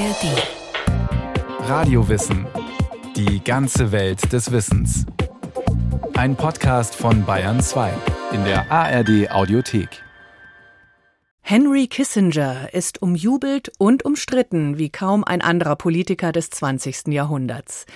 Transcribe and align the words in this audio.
ARD. 0.00 1.68
Radiowissen. 1.68 2.46
Die 3.16 3.44
ganze 3.44 3.92
Welt 3.92 4.32
des 4.32 4.50
Wissens. 4.50 5.04
Ein 6.16 6.36
Podcast 6.36 6.94
von 6.94 7.26
Bayern 7.26 7.60
2 7.60 7.92
in 8.32 8.44
der 8.44 8.72
ARD 8.72 9.30
Audiothek. 9.30 10.02
Henry 11.50 11.88
Kissinger 11.88 12.72
ist 12.72 13.02
umjubelt 13.02 13.72
und 13.76 14.04
umstritten 14.04 14.78
wie 14.78 14.88
kaum 14.88 15.24
ein 15.24 15.42
anderer 15.42 15.74
Politiker 15.74 16.30
des 16.30 16.48
20. 16.50 17.08
Jahrhunderts. 17.08 17.86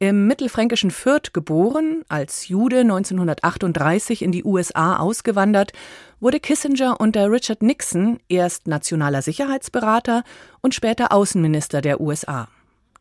Im 0.00 0.26
mittelfränkischen 0.26 0.90
Fürth 0.90 1.32
geboren, 1.32 2.02
als 2.08 2.48
Jude 2.48 2.80
1938 2.80 4.20
in 4.20 4.32
die 4.32 4.42
USA 4.42 4.96
ausgewandert, 4.96 5.72
wurde 6.18 6.40
Kissinger 6.40 7.00
unter 7.00 7.30
Richard 7.30 7.62
Nixon 7.62 8.18
erst 8.28 8.66
nationaler 8.66 9.22
Sicherheitsberater 9.22 10.24
und 10.60 10.74
später 10.74 11.12
Außenminister 11.12 11.82
der 11.82 12.00
USA. 12.00 12.48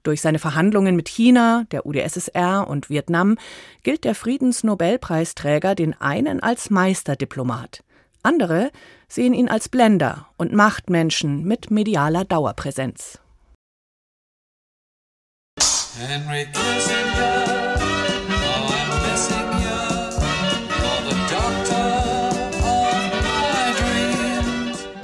Durch 0.04 0.22
seine 0.22 0.38
Verhandlungen 0.38 0.96
mit 0.96 1.10
China, 1.10 1.66
der 1.72 1.88
UdSSR 1.88 2.68
und 2.68 2.92
Vietnam 2.92 3.36
gilt 3.82 4.04
der 4.04 4.14
Friedensnobelpreisträger 4.14 5.74
den 5.74 6.00
einen 6.00 6.40
als 6.40 6.70
Meisterdiplomat. 6.70 7.84
Andere 8.24 8.72
sehen 9.08 9.34
ihn 9.34 9.50
als 9.50 9.70
Blender 9.70 10.28
und 10.38 10.54
Machtmenschen 10.54 11.44
mit 11.44 11.70
medialer 11.70 12.26
Dauerpräsenz. 12.26 13.20
Henry 16.00 16.48
Kissinger, 16.52 17.76
oh, 17.78 18.72
I'm 18.72 19.12
missing. 19.12 19.54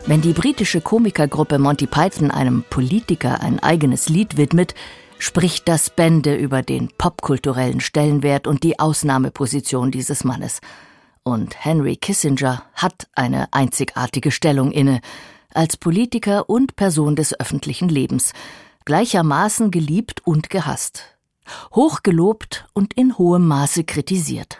Wenn 0.10 0.22
die 0.22 0.34
britische 0.34 0.82
Komikergruppe 0.82 1.60
Monty 1.60 1.86
Python 1.86 2.32
einem 2.32 2.63
Politiker 2.68 3.41
ein 3.41 3.60
eigenes 3.60 4.10
Lied 4.10 4.38
widmet, 4.38 4.74
spricht 5.20 5.68
das 5.68 5.91
Bände 5.91 6.34
über 6.36 6.63
den 6.63 6.90
popkulturellen 6.98 7.80
Stellenwert 7.80 8.48
und 8.48 8.63
die 8.63 8.80
Ausnahmeposition 8.80 9.91
dieses 9.91 10.24
Mannes. 10.24 10.62
Und 11.30 11.63
Henry 11.63 11.96
Kissinger 11.96 12.63
hat 12.74 13.08
eine 13.13 13.54
einzigartige 13.54 14.32
Stellung 14.32 14.72
inne, 14.72 15.02
als 15.54 15.77
Politiker 15.77 16.49
und 16.49 16.76
Person 16.76 17.16
des 17.16 17.40
öffentlichen 17.40 17.90
Lebens– 17.90 18.34
gleichermaßen 18.90 19.70
geliebt 19.70 20.26
und 20.26 20.49
gehasst, 20.49 21.16
hochgelobt 21.76 22.66
und 22.74 22.96
in 22.96 23.20
hohem 23.20 23.48
Maße 23.48 23.84
kritisiert. 23.84 24.60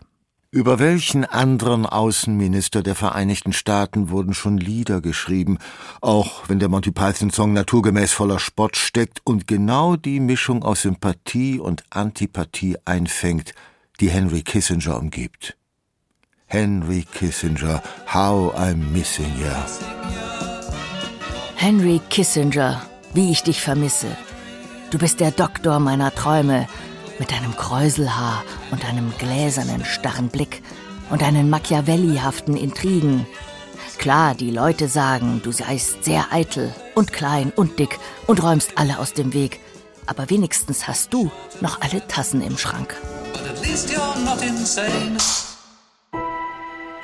Über 0.52 0.78
welchen 0.78 1.26
anderen 1.26 1.88
Außenminister 1.88 2.84
der 2.84 2.94
Vereinigten 2.94 3.54
Staaten 3.54 4.12
wurden 4.12 4.36
schon 4.36 4.60
Lieder 4.60 5.02
geschrieben, 5.02 5.58
auch 6.02 6.48
wenn 6.48 6.60
der 6.60 6.70
Monty 6.70 6.92
Python 6.92 7.32
Song 7.32 7.54
naturgemäß 7.54 8.12
voller 8.12 8.38
Spott 8.38 8.78
steckt 8.78 9.22
und 9.24 9.48
genau 9.48 9.96
die 9.96 10.20
Mischung 10.20 10.64
aus 10.64 10.84
Sympathie 10.84 11.60
und 11.60 11.84
Antipathie 11.90 12.78
einfängt, 12.86 13.56
die 14.00 14.12
Henry 14.12 14.44
Kissinger 14.44 15.00
umgibt. 15.00 15.59
Henry 16.52 17.06
Kissinger, 17.14 17.80
how 18.08 18.52
I'm 18.56 18.92
missing 18.92 19.32
you. 19.38 19.52
Henry 21.56 22.02
Kissinger, 22.10 22.82
wie 23.14 23.32
ich 23.32 23.44
dich 23.44 23.62
vermisse. 23.62 24.08
Du 24.90 24.98
bist 24.98 25.20
der 25.20 25.30
Doktor 25.30 25.80
meiner 25.80 26.12
Träume, 26.12 26.68
mit 27.20 27.32
deinem 27.32 27.56
Kräuselhaar 27.56 28.44
und 28.72 28.84
deinem 28.84 29.14
gläsernen, 29.20 29.86
starren 29.86 30.30
Blick 30.30 30.64
und 31.12 31.22
deinen 31.22 31.52
Machiavellihaften 31.52 32.58
Intrigen. 32.58 33.28
Klar, 34.00 34.34
die 34.34 34.50
Leute 34.50 34.88
sagen, 34.88 35.42
du 35.44 35.52
seist 35.52 36.04
sehr 36.04 36.34
eitel 36.34 36.74
und 36.96 37.14
klein 37.14 37.54
und 37.56 37.78
dick 37.78 38.00
und 38.26 38.42
räumst 38.42 38.76
alle 38.76 38.98
aus 38.98 39.14
dem 39.14 39.34
Weg. 39.34 39.60
Aber 40.08 40.32
wenigstens 40.32 40.88
hast 40.88 41.14
du 41.14 41.30
noch 41.62 41.80
alle 41.82 42.08
Tassen 42.08 42.42
im 42.42 42.58
Schrank. 42.58 42.96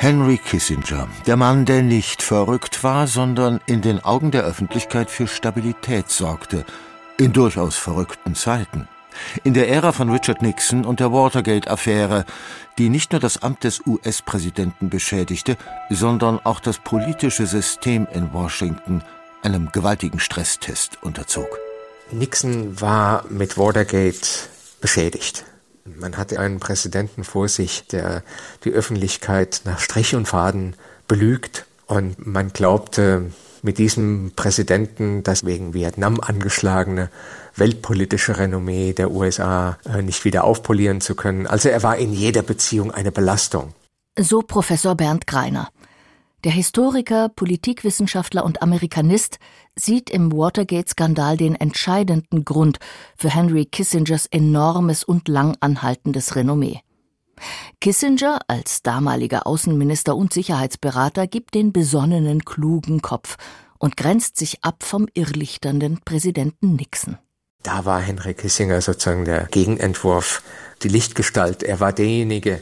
Henry 0.06 0.38
Kissinger, 0.38 1.08
der 1.26 1.36
Mann, 1.36 1.66
der 1.66 1.82
nicht 1.82 2.22
verrückt 2.22 2.84
war, 2.84 3.08
sondern 3.08 3.60
in 3.66 3.82
den 3.82 4.04
Augen 4.04 4.30
der 4.30 4.44
Öffentlichkeit 4.44 5.10
für 5.10 5.26
Stabilität 5.26 6.12
sorgte, 6.12 6.64
in 7.18 7.34
durchaus 7.34 7.76
verrückten 7.76 8.36
Zeiten. 8.36 8.88
In 9.44 9.56
der 9.56 9.68
Ära 9.68 9.94
von 9.94 10.12
Richard 10.12 10.44
Nixon 10.44 10.86
und 10.86 11.00
der 11.00 11.12
Watergate-Affäre, 11.12 12.26
die 12.78 12.90
nicht 12.90 13.14
nur 13.14 13.20
das 13.20 13.42
Amt 13.42 13.64
des 13.64 13.82
US-Präsidenten 13.88 14.92
beschädigte, 14.92 15.58
sondern 15.90 16.40
auch 16.44 16.60
das 16.60 16.78
politische 16.78 17.48
System 17.48 18.08
in 18.14 18.32
Washington 18.32 19.02
einem 19.42 19.72
gewaltigen 19.72 20.20
Stresstest 20.20 21.02
unterzog. 21.02 21.50
Nixon 22.12 22.80
war 22.80 23.26
mit 23.30 23.58
Watergate 23.58 24.50
beschädigt. 24.80 25.46
Man 25.86 26.18
hatte 26.18 26.40
einen 26.40 26.60
Präsidenten 26.60 27.24
vor 27.24 27.48
sich, 27.48 27.86
der 27.88 28.24
die 28.64 28.72
Öffentlichkeit 28.72 29.62
nach 29.66 29.80
Strich 29.80 30.16
und 30.16 30.28
Faden 30.28 30.76
belügt. 31.08 31.66
Und 31.86 32.26
man 32.26 32.52
glaubte 32.52 33.32
mit 33.62 33.78
diesem 33.78 34.32
Präsidenten 34.36 35.22
das 35.22 35.46
wegen 35.46 35.74
Vietnam 35.74 36.20
angeschlagene 36.20 37.10
weltpolitische 37.56 38.38
Renommee 38.38 38.94
der 38.94 39.12
USA 39.12 39.78
äh, 39.86 40.02
nicht 40.02 40.26
wieder 40.26 40.44
aufpolieren 40.44 41.02
zu 41.02 41.16
können. 41.16 41.46
Also 41.48 41.70
er 41.70 41.84
war 41.84 41.98
in 41.98 42.14
jeder 42.14 42.42
Beziehung 42.42 42.92
eine 42.92 43.12
Belastung. 43.12 43.74
So 44.20 44.42
Professor 44.42 44.96
Bernd 44.96 45.28
Greiner. 45.28 45.70
Der 46.46 46.54
Historiker, 46.54 47.30
Politikwissenschaftler 47.30 48.46
und 48.46 48.62
Amerikanist 48.62 49.40
sieht 49.76 50.12
im 50.12 50.32
Watergate-Skandal 50.32 51.38
den 51.38 51.56
entscheidenden 51.56 52.46
Grund 52.46 52.78
für 53.18 53.32
Henry 53.32 53.66
Kissingers 53.66 54.28
enormes 54.28 55.04
und 55.04 55.28
lang 55.28 55.58
anhaltendes 55.60 56.36
Renommee. 56.36 56.82
Kissinger 57.82 58.42
als 58.48 58.84
damaliger 58.84 59.48
Außenminister 59.48 60.16
und 60.16 60.34
Sicherheitsberater 60.34 61.26
gibt 61.26 61.56
den 61.56 61.74
besonnenen, 61.74 62.46
klugen 62.46 63.02
Kopf 63.02 63.38
und 63.80 63.98
grenzt 63.98 64.38
sich 64.38 64.64
ab 64.64 64.84
vom 64.84 65.08
irrlichternden 65.16 66.02
Präsidenten 66.06 66.76
Nixon. 66.76 67.18
Da 67.64 67.86
war 67.86 68.00
Henry 68.00 68.36
Kissinger 68.36 68.82
sozusagen 68.82 69.26
der 69.26 69.48
Gegenentwurf, 69.48 70.44
die 70.84 70.90
Lichtgestalt. 70.90 71.64
Er 71.64 71.80
war 71.80 71.92
derjenige, 71.92 72.62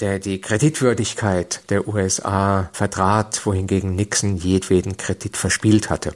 der 0.00 0.18
die 0.18 0.40
Kreditwürdigkeit 0.40 1.62
der 1.70 1.86
USA 1.88 2.68
vertrat, 2.72 3.44
wohingegen 3.44 3.94
Nixon 3.94 4.36
jedweden 4.36 4.96
Kredit 4.96 5.36
verspielt 5.36 5.90
hatte. 5.90 6.14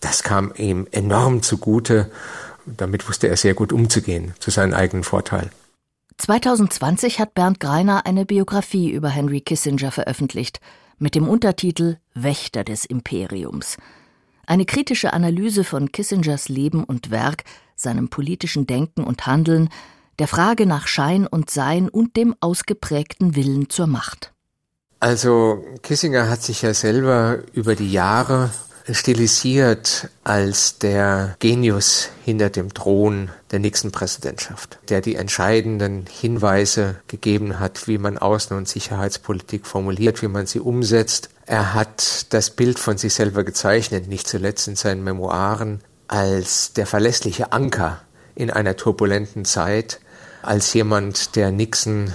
Das 0.00 0.22
kam 0.22 0.52
ihm 0.56 0.86
enorm 0.90 1.42
zugute. 1.42 2.10
Damit 2.66 3.08
wusste 3.08 3.28
er 3.28 3.36
sehr 3.36 3.54
gut 3.54 3.72
umzugehen, 3.72 4.34
zu 4.38 4.50
seinem 4.50 4.74
eigenen 4.74 5.04
Vorteil. 5.04 5.50
2020 6.18 7.18
hat 7.18 7.34
Bernd 7.34 7.58
Greiner 7.58 8.06
eine 8.06 8.24
Biografie 8.24 8.90
über 8.90 9.08
Henry 9.08 9.40
Kissinger 9.40 9.90
veröffentlicht, 9.90 10.60
mit 10.98 11.14
dem 11.14 11.28
Untertitel 11.28 11.96
Wächter 12.14 12.62
des 12.62 12.84
Imperiums. 12.84 13.76
Eine 14.46 14.64
kritische 14.64 15.12
Analyse 15.12 15.64
von 15.64 15.90
Kissingers 15.90 16.48
Leben 16.48 16.84
und 16.84 17.10
Werk, 17.10 17.44
seinem 17.76 18.08
politischen 18.08 18.66
Denken 18.66 19.02
und 19.02 19.26
Handeln, 19.26 19.70
der 20.18 20.28
Frage 20.28 20.66
nach 20.66 20.86
Schein 20.86 21.26
und 21.26 21.50
Sein 21.50 21.88
und 21.88 22.16
dem 22.16 22.34
ausgeprägten 22.40 23.36
Willen 23.36 23.70
zur 23.70 23.86
Macht. 23.86 24.32
Also 25.00 25.64
Kissinger 25.82 26.30
hat 26.30 26.42
sich 26.42 26.62
ja 26.62 26.72
selber 26.72 27.38
über 27.52 27.74
die 27.74 27.92
Jahre 27.92 28.50
stilisiert 28.90 30.08
als 30.24 30.78
der 30.78 31.36
Genius 31.38 32.10
hinter 32.24 32.50
dem 32.50 32.74
Thron 32.74 33.30
der 33.50 33.58
nächsten 33.58 33.92
Präsidentschaft, 33.92 34.78
der 34.88 35.00
die 35.00 35.14
entscheidenden 35.14 36.04
Hinweise 36.06 36.96
gegeben 37.06 37.60
hat, 37.60 37.88
wie 37.88 37.98
man 37.98 38.18
Außen- 38.18 38.56
und 38.56 38.68
Sicherheitspolitik 38.68 39.66
formuliert, 39.66 40.20
wie 40.22 40.28
man 40.28 40.46
sie 40.46 40.60
umsetzt. 40.60 41.30
Er 41.46 41.72
hat 41.72 42.32
das 42.32 42.50
Bild 42.50 42.78
von 42.78 42.98
sich 42.98 43.14
selber 43.14 43.44
gezeichnet, 43.44 44.06
nicht 44.08 44.28
zuletzt 44.28 44.68
in 44.68 44.76
seinen 44.76 45.02
Memoiren, 45.02 45.80
als 46.08 46.74
der 46.74 46.86
verlässliche 46.86 47.52
Anker 47.52 48.02
in 48.34 48.50
einer 48.50 48.76
turbulenten 48.76 49.44
Zeit, 49.44 50.00
als 50.46 50.72
jemand, 50.74 51.36
der 51.36 51.50
Nixon 51.50 52.12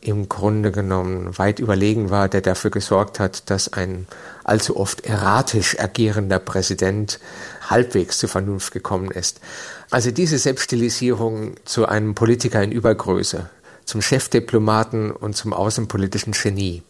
im 0.00 0.28
Grunde 0.28 0.72
genommen 0.72 1.38
weit 1.38 1.60
überlegen 1.60 2.10
war, 2.10 2.28
der 2.28 2.40
dafür 2.40 2.70
gesorgt 2.70 3.20
hat, 3.20 3.48
dass 3.50 3.72
ein 3.72 4.06
allzu 4.42 4.76
oft 4.76 5.06
erratisch 5.06 5.78
agierender 5.78 6.40
Präsident 6.40 7.20
halbwegs 7.70 8.18
zur 8.18 8.28
Vernunft 8.28 8.72
gekommen 8.72 9.12
ist. 9.12 9.40
Also 9.90 10.10
diese 10.10 10.38
Selbststilisierung 10.38 11.54
zu 11.64 11.86
einem 11.86 12.16
Politiker 12.16 12.62
in 12.62 12.72
Übergröße, 12.72 13.48
zum 13.84 14.02
Chefdiplomaten 14.02 15.12
und 15.12 15.36
zum 15.36 15.52
außenpolitischen 15.52 16.32
Genie. 16.32 16.82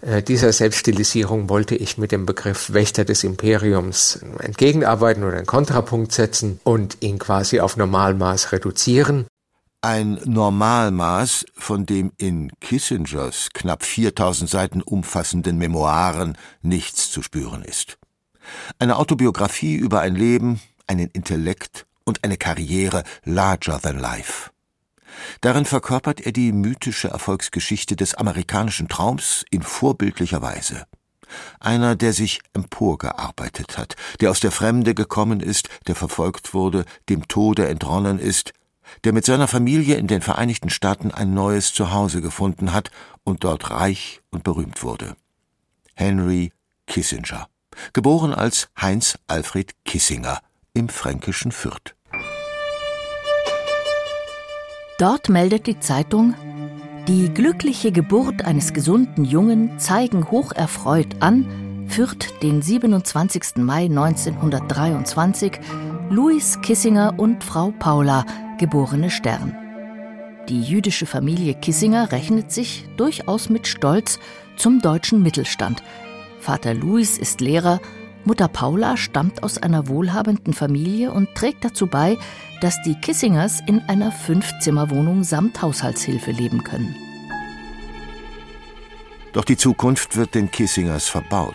Äh, 0.00 0.22
dieser 0.22 0.52
Selbststilisierung 0.52 1.48
wollte 1.48 1.74
ich 1.74 1.98
mit 1.98 2.12
dem 2.12 2.24
Begriff 2.24 2.72
Wächter 2.72 3.04
des 3.04 3.24
Imperiums 3.24 4.20
entgegenarbeiten 4.38 5.24
oder 5.24 5.38
einen 5.38 5.46
Kontrapunkt 5.46 6.12
setzen 6.12 6.60
und 6.62 6.98
ihn 7.00 7.18
quasi 7.18 7.58
auf 7.58 7.76
Normalmaß 7.76 8.52
reduzieren 8.52 9.26
ein 9.84 10.18
Normalmaß, 10.24 11.44
von 11.52 11.84
dem 11.84 12.12
in 12.16 12.50
Kissingers 12.60 13.50
knapp 13.52 13.84
4000 13.84 14.48
Seiten 14.48 14.80
umfassenden 14.80 15.58
Memoiren 15.58 16.38
nichts 16.62 17.10
zu 17.10 17.20
spüren 17.20 17.62
ist. 17.62 17.98
Eine 18.78 18.96
Autobiografie 18.96 19.74
über 19.74 20.00
ein 20.00 20.16
Leben, 20.16 20.58
einen 20.86 21.10
Intellekt 21.10 21.84
und 22.04 22.24
eine 22.24 22.38
Karriere 22.38 23.04
larger 23.24 23.78
than 23.78 23.98
life. 23.98 24.50
Darin 25.42 25.66
verkörpert 25.66 26.22
er 26.22 26.32
die 26.32 26.52
mythische 26.52 27.08
Erfolgsgeschichte 27.08 27.94
des 27.94 28.14
amerikanischen 28.14 28.88
Traums 28.88 29.44
in 29.50 29.60
vorbildlicher 29.60 30.40
Weise. 30.40 30.86
Einer, 31.60 31.94
der 31.94 32.14
sich 32.14 32.40
emporgearbeitet 32.54 33.76
hat, 33.76 33.96
der 34.20 34.30
aus 34.30 34.40
der 34.40 34.50
Fremde 34.50 34.94
gekommen 34.94 35.40
ist, 35.40 35.68
der 35.86 35.94
verfolgt 35.94 36.54
wurde, 36.54 36.86
dem 37.10 37.28
Tode 37.28 37.68
entronnen 37.68 38.18
ist, 38.18 38.54
der 39.02 39.12
mit 39.12 39.24
seiner 39.24 39.48
Familie 39.48 39.96
in 39.96 40.06
den 40.06 40.22
Vereinigten 40.22 40.70
Staaten 40.70 41.10
ein 41.10 41.34
neues 41.34 41.72
Zuhause 41.72 42.20
gefunden 42.20 42.72
hat 42.72 42.90
und 43.24 43.44
dort 43.44 43.70
reich 43.70 44.20
und 44.30 44.44
berühmt 44.44 44.82
wurde. 44.82 45.16
Henry 45.94 46.52
Kissinger, 46.86 47.48
geboren 47.92 48.32
als 48.32 48.68
Heinz 48.80 49.18
Alfred 49.26 49.72
Kissinger 49.84 50.40
im 50.74 50.88
fränkischen 50.88 51.52
Fürth. 51.52 51.94
Dort 54.98 55.28
meldet 55.28 55.66
die 55.66 55.80
Zeitung, 55.80 56.34
die 57.08 57.28
glückliche 57.28 57.92
Geburt 57.92 58.44
eines 58.44 58.72
gesunden 58.72 59.24
Jungen 59.24 59.78
zeigen 59.78 60.30
hocherfreut 60.30 61.20
an, 61.20 61.86
Fürth 61.88 62.32
den 62.42 62.62
27. 62.62 63.56
Mai 63.56 63.84
1923, 63.84 65.60
Louis 66.10 66.60
Kissinger 66.60 67.14
und 67.18 67.42
Frau 67.42 67.72
Paula, 67.78 68.26
geborene 68.58 69.10
Stern. 69.10 69.56
Die 70.50 70.62
jüdische 70.62 71.06
Familie 71.06 71.54
Kissinger 71.54 72.12
rechnet 72.12 72.52
sich 72.52 72.86
durchaus 72.98 73.48
mit 73.48 73.66
Stolz 73.66 74.18
zum 74.56 74.80
deutschen 74.80 75.22
Mittelstand. 75.22 75.82
Vater 76.40 76.74
Louis 76.74 77.16
ist 77.16 77.40
Lehrer, 77.40 77.80
Mutter 78.26 78.48
Paula 78.48 78.98
stammt 78.98 79.42
aus 79.42 79.56
einer 79.56 79.88
wohlhabenden 79.88 80.52
Familie 80.52 81.10
und 81.10 81.34
trägt 81.34 81.64
dazu 81.64 81.86
bei, 81.86 82.18
dass 82.60 82.82
die 82.82 82.96
Kissingers 82.96 83.60
in 83.66 83.80
einer 83.80 84.12
Fünfzimmerwohnung 84.12 85.24
samt 85.24 85.62
Haushaltshilfe 85.62 86.32
leben 86.32 86.64
können. 86.64 86.94
Doch 89.32 89.44
die 89.44 89.56
Zukunft 89.56 90.16
wird 90.16 90.34
den 90.34 90.50
Kissingers 90.50 91.08
verbaut. 91.08 91.54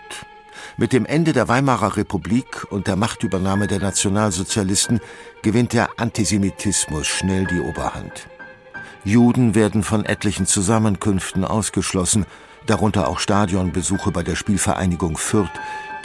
Mit 0.80 0.94
dem 0.94 1.06
Ende 1.06 1.34
der 1.34 1.50
Weimarer 1.50 1.98
Republik 1.98 2.66
und 2.70 2.88
der 2.88 2.96
Machtübernahme 2.96 3.68
der 3.68 3.80
Nationalsozialisten 3.80 5.02
gewinnt 5.42 5.74
der 5.74 6.00
Antisemitismus 6.00 7.06
schnell 7.06 7.46
die 7.48 7.60
Oberhand. 7.60 8.30
Juden 9.04 9.56
werden 9.56 9.84
von 9.84 10.06
etlichen 10.06 10.46
Zusammenkünften 10.46 11.44
ausgeschlossen, 11.44 12.26
darunter 12.66 13.10
auch 13.10 13.20
Stadionbesuche 13.20 14.12
bei 14.12 14.24
der 14.24 14.38
Spielvereinigung 14.38 15.18
Fürth, 15.18 15.52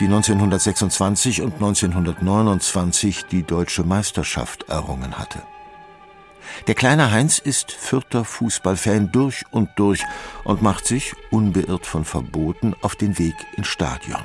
die 0.00 0.06
1926 0.06 1.42
und 1.42 1.54
1929 1.54 3.26
die 3.26 3.44
deutsche 3.44 3.84
Meisterschaft 3.84 4.68
errungen 4.68 5.16
hatte. 5.16 5.40
Der 6.66 6.74
kleine 6.74 7.12
Heinz 7.12 7.38
ist 7.38 7.70
Fürther 7.70 8.24
Fußballfan 8.24 9.12
durch 9.12 9.44
und 9.52 9.70
durch 9.76 10.02
und 10.42 10.62
macht 10.62 10.84
sich, 10.84 11.14
unbeirrt 11.30 11.86
von 11.86 12.04
Verboten, 12.04 12.74
auf 12.82 12.96
den 12.96 13.20
Weg 13.20 13.36
ins 13.56 13.68
Stadion. 13.68 14.24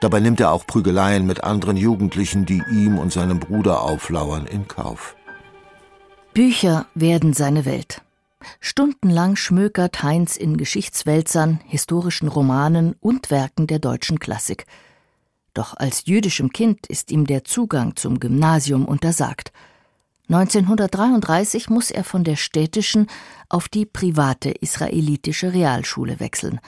Dabei 0.00 0.20
nimmt 0.20 0.40
er 0.40 0.52
auch 0.52 0.66
Prügeleien 0.66 1.26
mit 1.26 1.44
anderen 1.44 1.76
Jugendlichen, 1.76 2.46
die 2.46 2.62
ihm 2.70 2.98
und 2.98 3.12
seinem 3.12 3.40
Bruder 3.40 3.82
auflauern, 3.82 4.46
in 4.46 4.68
Kauf. 4.68 5.16
Bücher 6.32 6.86
werden 6.94 7.32
seine 7.32 7.64
Welt. 7.64 8.02
Stundenlang 8.60 9.36
schmökert 9.36 10.02
Heinz 10.02 10.36
in 10.36 10.56
Geschichtswälzern, 10.56 11.60
historischen 11.66 12.28
Romanen 12.28 12.94
und 13.00 13.30
Werken 13.30 13.66
der 13.66 13.78
deutschen 13.78 14.18
Klassik. 14.18 14.66
Doch 15.54 15.76
als 15.76 16.06
jüdischem 16.06 16.52
Kind 16.52 16.86
ist 16.86 17.10
ihm 17.10 17.26
der 17.26 17.44
Zugang 17.44 17.96
zum 17.96 18.18
Gymnasium 18.18 18.84
untersagt. 18.84 19.52
1933 20.28 21.68
muss 21.70 21.90
er 21.90 22.02
von 22.02 22.24
der 22.24 22.36
städtischen 22.36 23.06
auf 23.48 23.68
die 23.68 23.86
private 23.86 24.50
israelitische 24.50 25.52
Realschule 25.52 26.18
wechseln. 26.18 26.60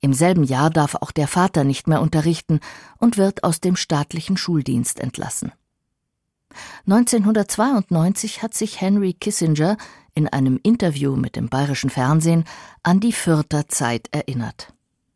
Im 0.00 0.14
selben 0.14 0.44
Jahr 0.44 0.70
darf 0.70 0.94
auch 0.94 1.10
der 1.10 1.28
Vater 1.28 1.64
nicht 1.64 1.86
mehr 1.86 2.00
unterrichten 2.00 2.60
und 2.98 3.18
wird 3.18 3.44
aus 3.44 3.60
dem 3.60 3.76
staatlichen 3.76 4.36
Schuldienst 4.36 4.98
entlassen. 4.98 5.52
1992 6.86 8.42
hat 8.42 8.54
sich 8.54 8.80
Henry 8.80 9.12
Kissinger 9.12 9.76
in 10.14 10.26
einem 10.26 10.58
Interview 10.62 11.16
mit 11.16 11.36
dem 11.36 11.48
bayerischen 11.48 11.90
Fernsehen 11.90 12.44
an 12.82 13.00
die 13.00 13.12
Fürther 13.12 13.68
Zeit 13.68 14.08
erinnert. 14.10 14.72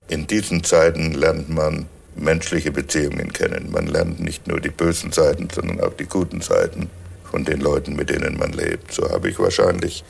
In 0.08 0.26
diesen 0.26 0.62
Zeiten 0.62 1.12
lernt 1.12 1.48
man 1.48 1.86
menschliche 2.14 2.70
Beziehungen 2.70 3.32
kennen. 3.32 3.70
Man 3.72 3.86
lernt 3.86 4.20
nicht 4.20 4.46
nur 4.46 4.60
die 4.60 4.68
bösen 4.68 5.12
Seiten, 5.12 5.48
sondern 5.52 5.80
auch 5.80 5.94
die 5.94 6.06
guten 6.06 6.40
Seiten 6.40 6.90
von 7.24 7.44
den 7.44 7.60
Leuten, 7.60 7.96
mit 7.96 8.10
denen 8.10 8.38
man 8.38 8.52
lebt. 8.52 8.92
So 8.92 9.10
habe 9.10 9.30
ich 9.30 9.38
wahrscheinlich 9.38 10.04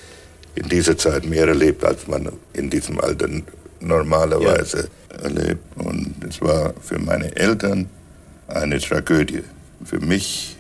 in 0.55 0.69
dieser 0.69 0.99
Zeit 0.99 1.25
mehr 1.25 1.49
erlebt, 1.49 1.85
als 1.85 2.07
man 2.07 2.31
in 2.53 2.69
diesem 2.71 3.01
Alter 3.01 3.29
normalerweise 3.85 4.89
ja. 5.11 5.19
erlebt. 5.23 5.65
Und 5.77 6.25
es 6.29 6.41
war 6.41 6.75
für 6.81 6.99
meine 6.99 7.35
Eltern 7.37 7.89
eine 8.49 8.79
Tragödie. 8.79 9.43
Für 9.85 10.01
mich 10.01 10.57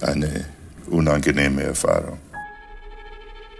eine 0.00 0.44
unangenehme 0.86 1.62
Erfahrung. 1.62 2.18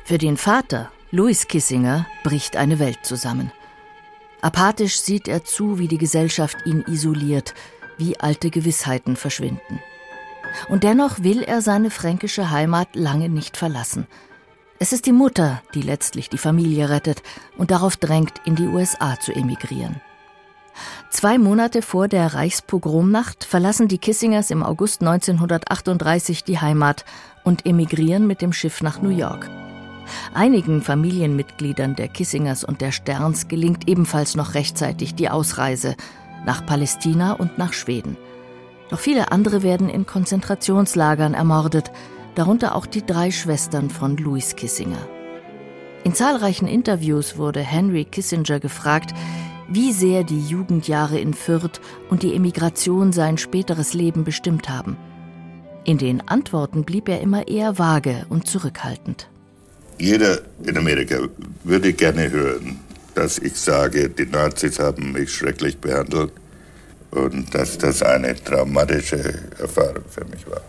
Für 0.05 0.19
den 0.19 0.37
Vater, 0.37 0.91
Louis 1.11 1.49
Kissinger, 1.49 2.07
bricht 2.23 2.57
eine 2.57 2.79
Welt 2.79 2.99
zusammen. 3.03 3.51
Apathisch 4.43 5.01
sieht 5.01 5.27
er 5.27 5.45
zu, 5.45 5.79
wie 5.79 5.89
die 5.89 5.99
Gesellschaft 5.99 6.59
ihn 6.67 6.85
isoliert, 6.87 7.55
wie 7.99 8.21
alte 8.21 8.51
Gewissheiten 8.51 9.17
verschwinden. 9.17 9.81
Und 10.69 10.85
dennoch 10.85 11.23
will 11.23 11.43
er 11.43 11.63
seine 11.63 11.91
fränkische 11.91 12.51
Heimat 12.51 12.95
lange 12.95 13.29
nicht 13.29 13.57
verlassen. 13.57 14.07
Es 14.79 14.93
ist 14.93 15.07
die 15.07 15.13
Mutter, 15.13 15.63
die 15.75 15.81
letztlich 15.81 16.29
die 16.29 16.39
Familie 16.39 16.91
rettet 16.91 17.23
und 17.57 17.71
darauf 17.71 17.97
drängt, 17.97 18.35
in 18.45 18.57
die 18.57 18.67
USA 18.67 19.19
zu 19.19 19.33
emigrieren. 19.33 20.03
Zwei 21.09 21.39
Monate 21.39 21.81
vor 21.81 22.09
der 22.09 22.35
Reichspogromnacht 22.35 23.45
verlassen 23.45 23.89
die 23.89 23.97
Kissingers 23.97 24.51
im 24.51 24.63
August 24.63 25.01
1938 25.01 26.45
die 26.45 26.61
Heimat 26.61 27.07
und 27.43 27.65
emigrieren 27.65 28.27
mit 28.27 28.43
dem 28.43 28.53
Schiff 28.53 28.83
nach 28.83 29.01
New 29.01 29.09
York. 29.17 29.49
Einigen 30.35 30.83
Familienmitgliedern 30.83 31.97
der 31.97 32.09
Kissingers 32.09 32.63
und 32.63 32.83
der 32.83 32.93
Sterns 32.93 33.49
gelingt 33.49 33.89
ebenfalls 33.89 34.37
noch 34.37 34.53
rechtzeitig 34.53 35.15
die 35.15 35.31
Ausreise 35.31 35.97
nach 36.45 36.67
Palästina 36.67 37.33
und 37.33 37.57
nach 37.57 37.73
Schweden. 37.73 38.19
Doch 38.91 39.01
viele 39.01 39.33
andere 39.33 39.63
werden 39.63 39.89
in 39.89 40.05
Konzentrationslagern 40.05 41.33
ermordet, 41.33 41.91
darunter 42.37 42.77
auch 42.77 42.87
die 42.87 43.05
drei 43.05 43.33
Schwestern 43.33 43.91
von 43.91 44.17
Louis 44.17 44.55
Kissinger. 44.55 45.09
In 46.05 46.15
zahlreichen 46.15 46.69
Interviews 46.69 47.37
wurde 47.37 47.61
Henry 47.61 48.05
Kissinger 48.05 48.61
gefragt, 48.61 49.13
wie 49.69 49.93
sehr 49.93 50.23
die 50.23 50.41
Jugendjahre 50.41 51.19
in 51.19 51.35
Fürth 51.35 51.81
und 52.09 52.23
die 52.23 52.35
Emigration 52.37 53.13
sein 53.13 53.39
späteres 53.39 53.95
Leben 53.95 54.23
bestimmt 54.23 54.69
haben. 54.69 54.97
In 55.85 55.99
den 55.99 56.21
Antworten 56.29 56.85
blieb 56.85 57.09
er 57.09 57.21
immer 57.21 57.49
eher 57.49 57.79
vage 57.79 58.27
und 58.29 58.47
zurückhaltend. 58.47 59.29
Jeder 59.99 60.39
in 60.63 60.77
Amerika 60.77 61.17
würde 61.65 61.93
gerne 61.93 62.31
hören, 62.31 62.79
dass 63.15 63.39
ich 63.39 63.57
sage, 63.57 64.11
die 64.11 64.27
Nazis 64.27 64.79
haben 64.79 65.13
mich 65.13 65.33
schrecklich 65.33 65.79
behandelt 65.79 66.33
und 67.11 67.55
dass 67.55 67.79
das 67.79 68.03
eine 68.03 68.37
traumatische 68.37 69.35
Erfahrung 69.59 70.05
für 70.11 70.25
mich 70.27 70.47
war. 70.49 70.61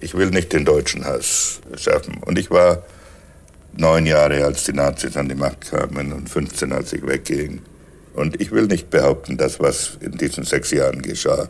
Ich 0.00 0.14
will 0.14 0.30
nicht 0.30 0.52
den 0.52 0.64
deutschen 0.64 1.04
Hass 1.04 1.60
schaffen. 1.76 2.18
Und 2.24 2.38
ich 2.38 2.50
war 2.50 2.82
neun 3.76 4.06
Jahre, 4.06 4.44
als 4.44 4.64
die 4.64 4.72
Nazis 4.72 5.16
an 5.16 5.28
die 5.28 5.34
Macht 5.34 5.70
kamen 5.70 6.12
und 6.12 6.28
15, 6.28 6.72
als 6.72 6.92
ich 6.92 7.06
wegging. 7.06 7.60
Und 8.14 8.40
ich 8.40 8.50
will 8.50 8.66
nicht 8.66 8.90
behaupten, 8.90 9.36
dass 9.36 9.60
was 9.60 9.98
in 10.00 10.12
diesen 10.12 10.44
sechs 10.44 10.70
Jahren 10.70 11.02
geschah, 11.02 11.48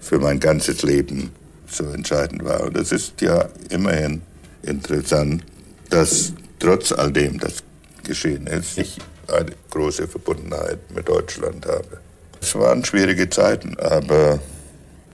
für 0.00 0.18
mein 0.18 0.40
ganzes 0.40 0.82
Leben 0.82 1.32
so 1.66 1.84
entscheidend 1.84 2.44
war. 2.44 2.62
Und 2.64 2.76
es 2.76 2.92
ist 2.92 3.20
ja 3.20 3.48
immerhin 3.70 4.22
interessant, 4.62 5.44
dass 5.90 6.32
trotz 6.58 6.92
all 6.92 7.12
dem, 7.12 7.38
das 7.38 7.62
geschehen 8.04 8.46
ist, 8.46 8.78
ich 8.78 8.98
eine 9.28 9.52
große 9.70 10.08
Verbundenheit 10.08 10.78
mit 10.94 11.08
Deutschland 11.08 11.66
habe. 11.66 12.00
Es 12.40 12.54
waren 12.54 12.84
schwierige 12.84 13.30
Zeiten, 13.30 13.76
aber 13.78 14.40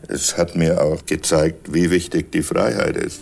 es 0.09 0.37
hat 0.37 0.57
mir 0.57 0.83
auch 0.83 1.05
gezeigt, 1.07 1.73
wie 1.73 1.91
wichtig 1.91 2.33
die 2.33 2.43
Freiheit 2.43 2.97
ist. 2.97 3.21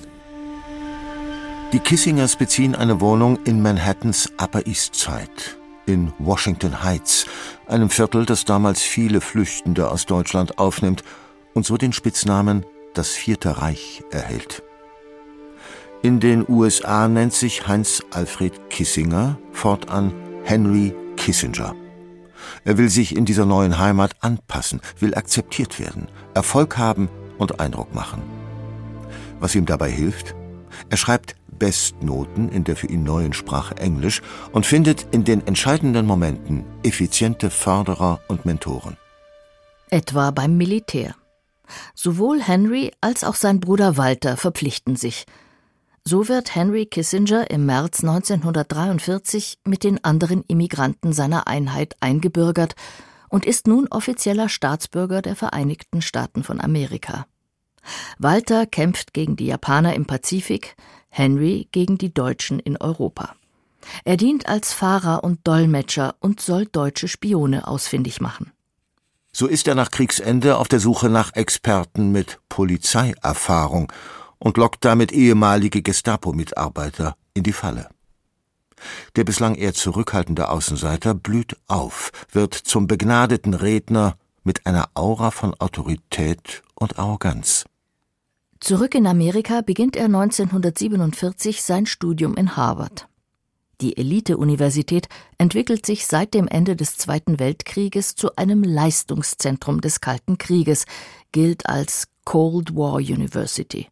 Die 1.72 1.80
Kissingers 1.80 2.36
beziehen 2.36 2.74
eine 2.74 3.00
Wohnung 3.00 3.38
in 3.44 3.60
Manhattans 3.60 4.32
Upper 4.38 4.66
East 4.66 4.94
Side, 4.94 5.56
in 5.84 6.12
Washington 6.18 6.84
Heights, 6.84 7.26
einem 7.66 7.90
Viertel, 7.90 8.24
das 8.24 8.44
damals 8.44 8.82
viele 8.82 9.20
Flüchtende 9.20 9.90
aus 9.90 10.06
Deutschland 10.06 10.58
aufnimmt 10.58 11.02
und 11.54 11.66
so 11.66 11.76
den 11.76 11.92
Spitznamen 11.92 12.64
das 12.94 13.10
Vierte 13.10 13.60
Reich 13.60 14.02
erhält. 14.10 14.62
In 16.02 16.20
den 16.20 16.48
USA 16.48 17.08
nennt 17.08 17.32
sich 17.32 17.66
Heinz 17.66 18.00
Alfred 18.12 18.70
Kissinger 18.70 19.38
fortan 19.52 20.14
Henry 20.44 20.94
Kissinger. 21.16 21.74
Er 22.64 22.78
will 22.78 22.88
sich 22.88 23.16
in 23.16 23.24
dieser 23.24 23.44
neuen 23.44 23.78
Heimat 23.78 24.12
anpassen, 24.20 24.80
will 25.00 25.14
akzeptiert 25.14 25.80
werden, 25.80 26.08
Erfolg 26.36 26.76
haben 26.76 27.08
und 27.38 27.60
Eindruck 27.60 27.94
machen. 27.94 28.22
Was 29.40 29.54
ihm 29.54 29.64
dabei 29.64 29.90
hilft? 29.90 30.34
Er 30.90 30.98
schreibt 30.98 31.34
Bestnoten 31.58 32.50
in 32.50 32.62
der 32.62 32.76
für 32.76 32.88
ihn 32.88 33.04
neuen 33.04 33.32
Sprache 33.32 33.78
Englisch 33.78 34.20
und 34.52 34.66
findet 34.66 35.06
in 35.12 35.24
den 35.24 35.46
entscheidenden 35.46 36.04
Momenten 36.04 36.66
effiziente 36.82 37.48
Förderer 37.48 38.20
und 38.28 38.44
Mentoren. 38.44 38.98
Etwa 39.88 40.30
beim 40.30 40.58
Militär. 40.58 41.14
Sowohl 41.94 42.42
Henry 42.42 42.92
als 43.00 43.24
auch 43.24 43.34
sein 43.34 43.58
Bruder 43.58 43.96
Walter 43.96 44.36
verpflichten 44.36 44.94
sich. 44.94 45.24
So 46.04 46.28
wird 46.28 46.54
Henry 46.54 46.84
Kissinger 46.84 47.50
im 47.50 47.64
März 47.64 48.04
1943 48.04 49.58
mit 49.64 49.84
den 49.84 50.04
anderen 50.04 50.44
Immigranten 50.46 51.14
seiner 51.14 51.46
Einheit 51.46 51.96
eingebürgert 52.00 52.74
und 53.28 53.44
ist 53.44 53.66
nun 53.66 53.88
offizieller 53.88 54.48
Staatsbürger 54.48 55.22
der 55.22 55.36
Vereinigten 55.36 56.02
Staaten 56.02 56.42
von 56.42 56.60
Amerika. 56.60 57.26
Walter 58.18 58.66
kämpft 58.66 59.14
gegen 59.14 59.36
die 59.36 59.46
Japaner 59.46 59.94
im 59.94 60.06
Pazifik, 60.06 60.76
Henry 61.08 61.68
gegen 61.72 61.98
die 61.98 62.12
Deutschen 62.12 62.58
in 62.58 62.76
Europa. 62.76 63.34
Er 64.04 64.16
dient 64.16 64.48
als 64.48 64.72
Fahrer 64.72 65.22
und 65.22 65.46
Dolmetscher 65.46 66.16
und 66.20 66.40
soll 66.40 66.66
deutsche 66.66 67.08
Spione 67.08 67.68
ausfindig 67.68 68.20
machen. 68.20 68.52
So 69.32 69.46
ist 69.46 69.68
er 69.68 69.74
nach 69.74 69.90
Kriegsende 69.90 70.56
auf 70.56 70.68
der 70.68 70.80
Suche 70.80 71.08
nach 71.08 71.34
Experten 71.34 72.10
mit 72.10 72.40
Polizeierfahrung 72.48 73.92
und 74.38 74.56
lockt 74.56 74.84
damit 74.84 75.12
ehemalige 75.12 75.82
Gestapo-Mitarbeiter 75.82 77.16
in 77.34 77.42
die 77.42 77.52
Falle. 77.52 77.88
Der 79.16 79.24
bislang 79.24 79.54
eher 79.54 79.74
zurückhaltende 79.74 80.48
Außenseiter 80.48 81.14
blüht 81.14 81.56
auf, 81.66 82.12
wird 82.30 82.54
zum 82.54 82.86
begnadeten 82.86 83.54
Redner 83.54 84.16
mit 84.44 84.66
einer 84.66 84.88
Aura 84.94 85.30
von 85.30 85.54
Autorität 85.54 86.62
und 86.74 86.98
Arroganz. 86.98 87.64
Zurück 88.60 88.94
in 88.94 89.06
Amerika 89.06 89.60
beginnt 89.60 89.96
er 89.96 90.06
1947 90.06 91.62
sein 91.62 91.86
Studium 91.86 92.34
in 92.36 92.56
Harvard. 92.56 93.08
Die 93.82 93.98
Elite-Universität 93.98 95.08
entwickelt 95.36 95.84
sich 95.84 96.06
seit 96.06 96.32
dem 96.32 96.48
Ende 96.48 96.76
des 96.76 96.96
Zweiten 96.96 97.38
Weltkrieges 97.38 98.14
zu 98.14 98.34
einem 98.36 98.62
Leistungszentrum 98.62 99.82
des 99.82 100.00
Kalten 100.00 100.38
Krieges, 100.38 100.86
gilt 101.32 101.66
als 101.66 102.08
Cold 102.24 102.74
War 102.74 102.94
University. 102.94 103.88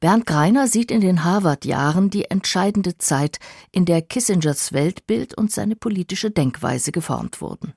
Bernd 0.00 0.26
Greiner 0.26 0.68
sieht 0.68 0.90
in 0.90 1.00
den 1.00 1.24
Harvard-Jahren 1.24 2.10
die 2.10 2.30
entscheidende 2.30 2.98
Zeit, 2.98 3.38
in 3.72 3.84
der 3.84 4.02
Kissingers 4.02 4.72
Weltbild 4.72 5.34
und 5.34 5.52
seine 5.52 5.76
politische 5.76 6.30
Denkweise 6.30 6.92
geformt 6.92 7.40
wurden. 7.40 7.74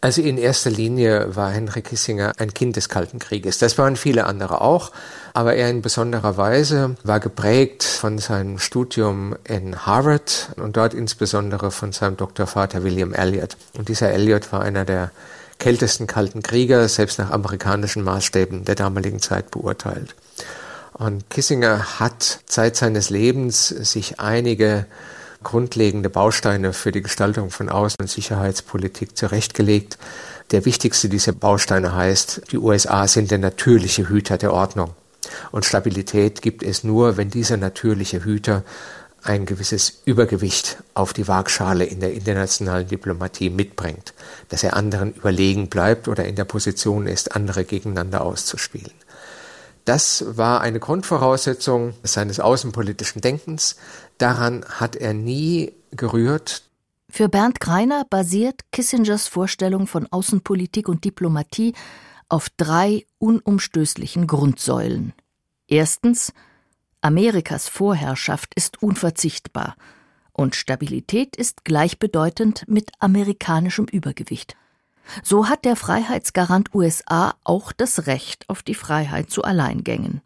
Also 0.00 0.22
in 0.22 0.38
erster 0.38 0.70
Linie 0.70 1.34
war 1.34 1.50
Henry 1.50 1.82
Kissinger 1.82 2.32
ein 2.38 2.54
Kind 2.54 2.76
des 2.76 2.88
Kalten 2.88 3.18
Krieges. 3.18 3.58
Das 3.58 3.78
waren 3.78 3.96
viele 3.96 4.26
andere 4.26 4.60
auch, 4.60 4.92
aber 5.34 5.56
er 5.56 5.70
in 5.70 5.82
besonderer 5.82 6.36
Weise 6.36 6.94
war 7.02 7.18
geprägt 7.18 7.82
von 7.82 8.18
seinem 8.18 8.60
Studium 8.60 9.34
in 9.42 9.86
Harvard 9.86 10.50
und 10.54 10.76
dort 10.76 10.94
insbesondere 10.94 11.72
von 11.72 11.90
seinem 11.90 12.16
Doktorvater 12.16 12.84
William 12.84 13.12
Elliot. 13.12 13.56
Und 13.76 13.88
dieser 13.88 14.12
Elliot 14.12 14.52
war 14.52 14.60
einer 14.60 14.84
der 14.84 15.10
kältesten 15.58 16.06
Kalten 16.06 16.44
Krieger, 16.44 16.86
selbst 16.88 17.18
nach 17.18 17.32
amerikanischen 17.32 18.04
Maßstäben 18.04 18.64
der 18.64 18.76
damaligen 18.76 19.18
Zeit 19.18 19.50
beurteilt. 19.50 20.14
Und 20.92 21.30
Kissinger 21.30 22.00
hat 22.00 22.40
Zeit 22.46 22.76
seines 22.76 23.10
Lebens 23.10 23.68
sich 23.68 24.20
einige 24.20 24.86
grundlegende 25.42 26.10
Bausteine 26.10 26.72
für 26.72 26.92
die 26.92 27.02
Gestaltung 27.02 27.50
von 27.50 27.68
Außen- 27.68 28.00
und 28.00 28.10
Sicherheitspolitik 28.10 29.16
zurechtgelegt. 29.16 29.98
Der 30.50 30.64
wichtigste 30.64 31.08
dieser 31.08 31.32
Bausteine 31.32 31.94
heißt, 31.94 32.42
die 32.50 32.58
USA 32.58 33.06
sind 33.06 33.30
der 33.30 33.38
natürliche 33.38 34.08
Hüter 34.08 34.38
der 34.38 34.52
Ordnung. 34.52 34.94
Und 35.52 35.64
Stabilität 35.64 36.42
gibt 36.42 36.62
es 36.62 36.84
nur, 36.84 37.16
wenn 37.16 37.30
dieser 37.30 37.56
natürliche 37.56 38.24
Hüter 38.24 38.64
ein 39.22 39.46
gewisses 39.46 40.00
Übergewicht 40.04 40.78
auf 40.94 41.12
die 41.12 41.28
Waagschale 41.28 41.84
in 41.84 42.00
der 42.00 42.14
internationalen 42.14 42.88
Diplomatie 42.88 43.50
mitbringt, 43.50 44.14
dass 44.48 44.62
er 44.62 44.74
anderen 44.74 45.12
überlegen 45.12 45.68
bleibt 45.68 46.08
oder 46.08 46.24
in 46.24 46.36
der 46.36 46.44
Position 46.44 47.06
ist, 47.06 47.34
andere 47.34 47.64
gegeneinander 47.64 48.22
auszuspielen. 48.22 48.92
Das 49.88 50.22
war 50.36 50.60
eine 50.60 50.80
Grundvoraussetzung 50.80 51.94
seines 52.02 52.40
außenpolitischen 52.40 53.22
Denkens. 53.22 53.76
Daran 54.18 54.62
hat 54.66 54.96
er 54.96 55.14
nie 55.14 55.72
gerührt. 55.92 56.64
Für 57.08 57.30
Bernd 57.30 57.58
Greiner 57.58 58.04
basiert 58.04 58.70
Kissingers 58.70 59.28
Vorstellung 59.28 59.86
von 59.86 60.06
Außenpolitik 60.06 60.90
und 60.90 61.06
Diplomatie 61.06 61.72
auf 62.28 62.50
drei 62.58 63.06
unumstößlichen 63.18 64.26
Grundsäulen. 64.26 65.14
Erstens 65.68 66.34
Amerikas 67.00 67.66
Vorherrschaft 67.66 68.52
ist 68.56 68.82
unverzichtbar 68.82 69.74
und 70.32 70.54
Stabilität 70.54 71.34
ist 71.34 71.64
gleichbedeutend 71.64 72.66
mit 72.68 72.90
amerikanischem 72.98 73.86
Übergewicht. 73.86 74.54
So 75.22 75.48
hat 75.48 75.64
der 75.64 75.76
Freiheitsgarant 75.76 76.74
USA 76.74 77.34
auch 77.44 77.72
das 77.72 78.06
Recht 78.06 78.48
auf 78.48 78.62
die 78.62 78.74
Freiheit 78.74 79.30
zu 79.30 79.42
Alleingängen. 79.42 80.20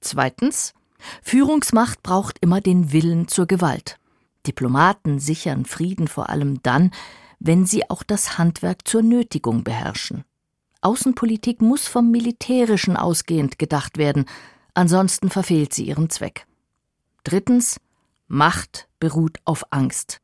Zweitens 0.00 0.74
Führungsmacht 1.22 2.02
braucht 2.02 2.38
immer 2.40 2.60
den 2.60 2.92
Willen 2.92 3.28
zur 3.28 3.46
Gewalt. 3.46 3.98
Diplomaten 4.46 5.18
sichern 5.18 5.64
Frieden 5.64 6.08
vor 6.08 6.28
allem 6.28 6.62
dann, 6.62 6.90
wenn 7.38 7.66
sie 7.66 7.88
auch 7.90 8.02
das 8.02 8.38
Handwerk 8.38 8.86
zur 8.86 9.02
Nötigung 9.02 9.64
beherrschen. 9.64 10.24
Außenpolitik 10.80 11.60
muss 11.60 11.86
vom 11.86 12.10
Militärischen 12.10 12.96
ausgehend 12.96 13.58
gedacht 13.58 13.98
werden, 13.98 14.26
ansonsten 14.74 15.30
verfehlt 15.30 15.72
sie 15.74 15.86
ihren 15.86 16.10
Zweck. 16.10 16.46
Drittens 17.24 17.80
Macht 18.26 18.88
beruht 18.98 19.38
auf 19.44 19.64
Angst. 19.70 20.20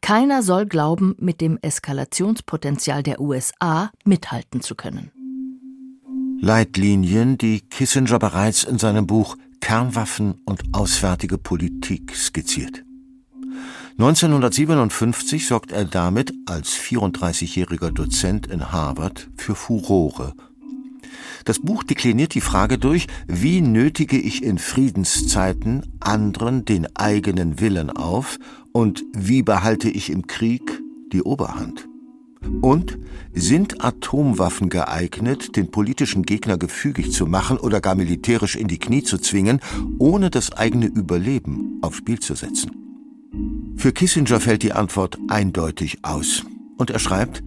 Keiner 0.00 0.42
soll 0.42 0.66
glauben, 0.66 1.14
mit 1.18 1.40
dem 1.40 1.58
Eskalationspotenzial 1.60 3.02
der 3.02 3.20
USA 3.20 3.90
mithalten 4.04 4.60
zu 4.60 4.74
können. 4.74 5.10
Leitlinien, 6.40 7.38
die 7.38 7.60
Kissinger 7.60 8.18
bereits 8.18 8.64
in 8.64 8.78
seinem 8.78 9.06
Buch 9.06 9.36
Kernwaffen 9.60 10.42
und 10.44 10.62
auswärtige 10.72 11.38
Politik 11.38 12.14
skizziert. 12.14 12.84
1957 13.98 15.46
sorgt 15.46 15.72
er 15.72 15.84
damit 15.84 16.34
als 16.46 16.76
34-jähriger 16.76 17.92
Dozent 17.92 18.48
in 18.48 18.72
Harvard 18.72 19.30
für 19.36 19.54
Furore. 19.54 20.34
Das 21.44 21.58
Buch 21.58 21.82
dekliniert 21.82 22.34
die 22.34 22.40
Frage 22.40 22.78
durch, 22.78 23.06
wie 23.26 23.60
nötige 23.60 24.18
ich 24.18 24.42
in 24.42 24.58
Friedenszeiten 24.58 25.82
anderen 26.00 26.64
den 26.64 26.86
eigenen 26.96 27.60
Willen 27.60 27.90
auf 27.90 28.38
und 28.72 29.04
wie 29.12 29.42
behalte 29.42 29.88
ich 29.88 30.10
im 30.10 30.26
Krieg 30.26 30.80
die 31.12 31.22
Oberhand? 31.22 31.88
Und 32.60 32.98
sind 33.32 33.82
Atomwaffen 33.82 34.68
geeignet, 34.68 35.56
den 35.56 35.70
politischen 35.70 36.24
Gegner 36.24 36.58
gefügig 36.58 37.12
zu 37.12 37.26
machen 37.26 37.56
oder 37.56 37.80
gar 37.80 37.94
militärisch 37.94 38.56
in 38.56 38.68
die 38.68 38.78
Knie 38.78 39.02
zu 39.02 39.18
zwingen, 39.18 39.60
ohne 39.98 40.30
das 40.30 40.52
eigene 40.52 40.86
Überleben 40.86 41.78
aufs 41.82 41.98
Spiel 41.98 42.20
zu 42.20 42.34
setzen? 42.34 42.72
Für 43.76 43.92
Kissinger 43.92 44.40
fällt 44.40 44.62
die 44.62 44.72
Antwort 44.72 45.18
eindeutig 45.28 45.98
aus. 46.02 46.44
Und 46.76 46.90
er 46.90 46.98
schreibt, 46.98 47.42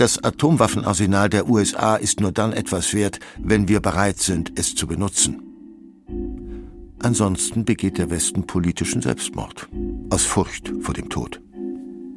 das 0.00 0.22
Atomwaffenarsenal 0.22 1.28
der 1.28 1.48
USA 1.48 1.96
ist 1.96 2.20
nur 2.20 2.32
dann 2.32 2.52
etwas 2.52 2.94
wert, 2.94 3.18
wenn 3.38 3.68
wir 3.68 3.80
bereit 3.80 4.18
sind, 4.18 4.52
es 4.58 4.74
zu 4.74 4.86
benutzen. 4.86 5.42
Ansonsten 7.00 7.64
begeht 7.64 7.98
der 7.98 8.10
Westen 8.10 8.46
politischen 8.46 9.02
Selbstmord. 9.02 9.68
Aus 10.10 10.24
Furcht 10.24 10.72
vor 10.80 10.94
dem 10.94 11.08
Tod. 11.08 11.40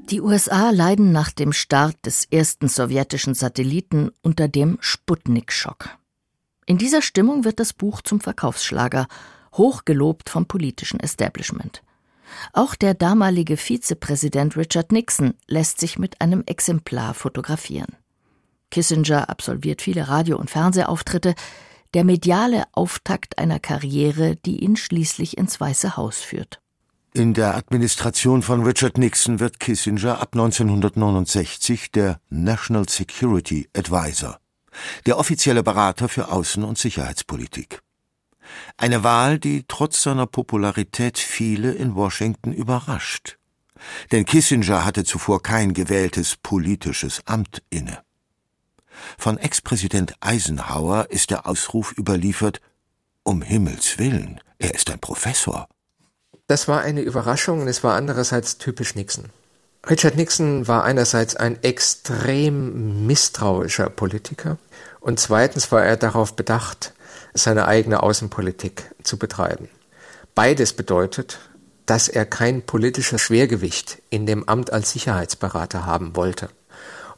Die 0.09 0.21
USA 0.21 0.71
leiden 0.71 1.11
nach 1.11 1.31
dem 1.31 1.53
Start 1.53 1.97
des 2.05 2.25
ersten 2.25 2.67
sowjetischen 2.67 3.33
Satelliten 3.33 4.11
unter 4.21 4.47
dem 4.47 4.77
Sputnik-Schock. 4.79 5.97
In 6.65 6.77
dieser 6.77 7.01
Stimmung 7.01 7.43
wird 7.43 7.59
das 7.59 7.73
Buch 7.73 8.01
zum 8.01 8.19
Verkaufsschlager, 8.19 9.07
hochgelobt 9.53 10.29
vom 10.29 10.45
politischen 10.45 11.00
Establishment. 11.00 11.83
Auch 12.53 12.75
der 12.75 12.93
damalige 12.93 13.57
Vizepräsident 13.57 14.57
Richard 14.57 14.91
Nixon 14.91 15.33
lässt 15.47 15.79
sich 15.79 16.00
mit 16.00 16.21
einem 16.21 16.43
Exemplar 16.45 17.13
fotografieren. 17.13 17.95
Kissinger 18.69 19.29
absolviert 19.29 19.81
viele 19.81 20.07
Radio- 20.07 20.38
und 20.38 20.50
Fernsehauftritte, 20.50 21.35
der 21.93 22.03
mediale 22.03 22.63
Auftakt 22.71 23.38
einer 23.38 23.59
Karriere, 23.59 24.38
die 24.38 24.63
ihn 24.63 24.77
schließlich 24.77 25.38
ins 25.38 25.59
Weiße 25.59 25.97
Haus 25.97 26.19
führt. 26.19 26.61
In 27.13 27.33
der 27.33 27.57
Administration 27.57 28.41
von 28.41 28.63
Richard 28.63 28.97
Nixon 28.97 29.41
wird 29.41 29.59
Kissinger 29.59 30.21
ab 30.21 30.29
1969 30.31 31.91
der 31.91 32.21
National 32.29 32.88
Security 32.88 33.67
Advisor, 33.75 34.39
der 35.05 35.17
offizielle 35.17 35.61
Berater 35.61 36.07
für 36.07 36.31
Außen- 36.31 36.63
und 36.63 36.77
Sicherheitspolitik. 36.77 37.81
Eine 38.77 39.03
Wahl, 39.03 39.39
die 39.39 39.65
trotz 39.67 40.01
seiner 40.01 40.27
Popularität 40.27 41.17
viele 41.17 41.72
in 41.72 41.96
Washington 41.96 42.53
überrascht. 42.53 43.38
Denn 44.12 44.25
Kissinger 44.25 44.86
hatte 44.86 45.03
zuvor 45.03 45.41
kein 45.41 45.74
gewähltes 45.74 46.36
politisches 46.36 47.22
Amt 47.25 47.63
inne. 47.70 48.00
Von 49.17 49.38
Ex-Präsident 49.38 50.15
Eisenhower 50.20 51.08
ist 51.10 51.31
der 51.31 51.48
Ausruf 51.48 51.93
überliefert 51.98 52.62
Um 53.24 53.41
Himmels 53.41 53.98
willen, 53.98 54.39
er 54.60 54.75
ist 54.75 54.91
ein 54.91 55.00
Professor. 55.00 55.67
Das 56.48 56.67
war 56.67 56.81
eine 56.81 57.01
Überraschung 57.01 57.62
und 57.62 57.67
es 57.67 57.84
war 57.84 57.96
andererseits 57.96 58.58
typisch 58.58 58.96
Nixon. 58.96 59.29
Richard 59.89 60.15
Nixon 60.15 60.67
war 60.67 60.84
einerseits 60.84 61.36
ein 61.36 61.62
extrem 61.63 63.08
misstrauischer 63.08 63.89
Politiker 63.89 64.58
und 65.00 65.20
zweitens 65.20 65.72
war 65.72 65.84
er 65.84 65.98
darauf 65.98 66.36
bedacht, 66.36 66.93
seine 67.33 67.67
eigene 67.67 68.03
Außenpolitik 68.03 68.91
zu 69.03 69.17
betreiben. 69.17 69.69
Beides 70.35 70.73
bedeutet, 70.73 71.39
dass 71.85 72.07
er 72.07 72.25
kein 72.25 72.61
politisches 72.61 73.21
Schwergewicht 73.21 74.01
in 74.09 74.25
dem 74.25 74.47
Amt 74.47 74.71
als 74.71 74.91
Sicherheitsberater 74.91 75.85
haben 75.85 76.15
wollte. 76.15 76.50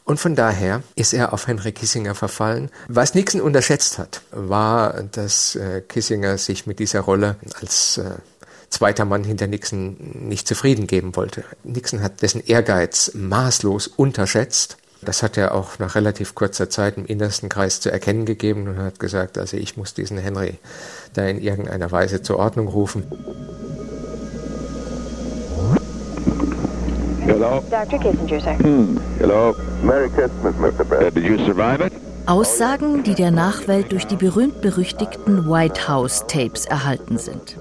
Und 0.04 0.20
von 0.20 0.34
daher 0.34 0.82
ist 0.96 1.14
er 1.14 1.32
auf 1.32 1.46
Henry 1.46 1.72
Kissinger 1.72 2.14
verfallen. 2.14 2.70
Was 2.88 3.14
Nixon 3.14 3.40
unterschätzt 3.40 3.98
hat, 3.98 4.20
war, 4.32 5.02
dass 5.02 5.56
äh, 5.56 5.80
Kissinger 5.80 6.36
sich 6.36 6.66
mit 6.66 6.78
dieser 6.78 7.00
Rolle 7.00 7.36
als 7.58 7.96
äh, 7.96 8.16
zweiter 8.68 9.06
Mann 9.06 9.24
hinter 9.24 9.46
Nixon 9.46 9.96
nicht 10.28 10.46
zufrieden 10.46 10.86
geben 10.86 11.16
wollte. 11.16 11.44
Nixon 11.62 12.02
hat 12.02 12.20
dessen 12.20 12.44
Ehrgeiz 12.44 13.12
maßlos 13.14 13.86
unterschätzt. 13.86 14.76
Das 15.04 15.22
hat 15.22 15.36
er 15.36 15.54
auch 15.54 15.78
nach 15.78 15.94
relativ 15.94 16.34
kurzer 16.34 16.70
Zeit 16.70 16.96
im 16.96 17.04
innersten 17.06 17.48
Kreis 17.48 17.80
zu 17.80 17.90
erkennen 17.90 18.24
gegeben 18.24 18.68
und 18.68 18.78
hat 18.78 18.98
gesagt, 18.98 19.38
also 19.38 19.56
ich 19.56 19.76
muss 19.76 19.94
diesen 19.94 20.18
Henry 20.18 20.58
da 21.12 21.26
in 21.26 21.40
irgendeiner 21.40 21.90
Weise 21.92 22.22
zur 22.22 22.38
Ordnung 22.38 22.68
rufen. 22.68 23.04
Hello. 27.26 27.62
Dr. 27.70 27.98
Kissinger, 27.98 28.40
sir. 28.40 28.58
Hmm. 28.58 28.98
Hello. 29.18 29.54
Merry 29.82 30.10
Christmas, 30.10 30.54
Mr. 30.56 30.84
President. 30.84 31.16
Did 31.16 31.24
you 31.24 31.38
survive 31.46 31.80
it? 31.84 31.92
Aussagen, 32.26 33.02
die 33.02 33.14
der 33.14 33.30
Nachwelt 33.30 33.92
durch 33.92 34.06
die 34.06 34.16
berühmt-berüchtigten 34.16 35.50
White 35.50 35.88
House 35.88 36.24
Tapes 36.26 36.64
erhalten 36.64 37.18
sind. 37.18 37.56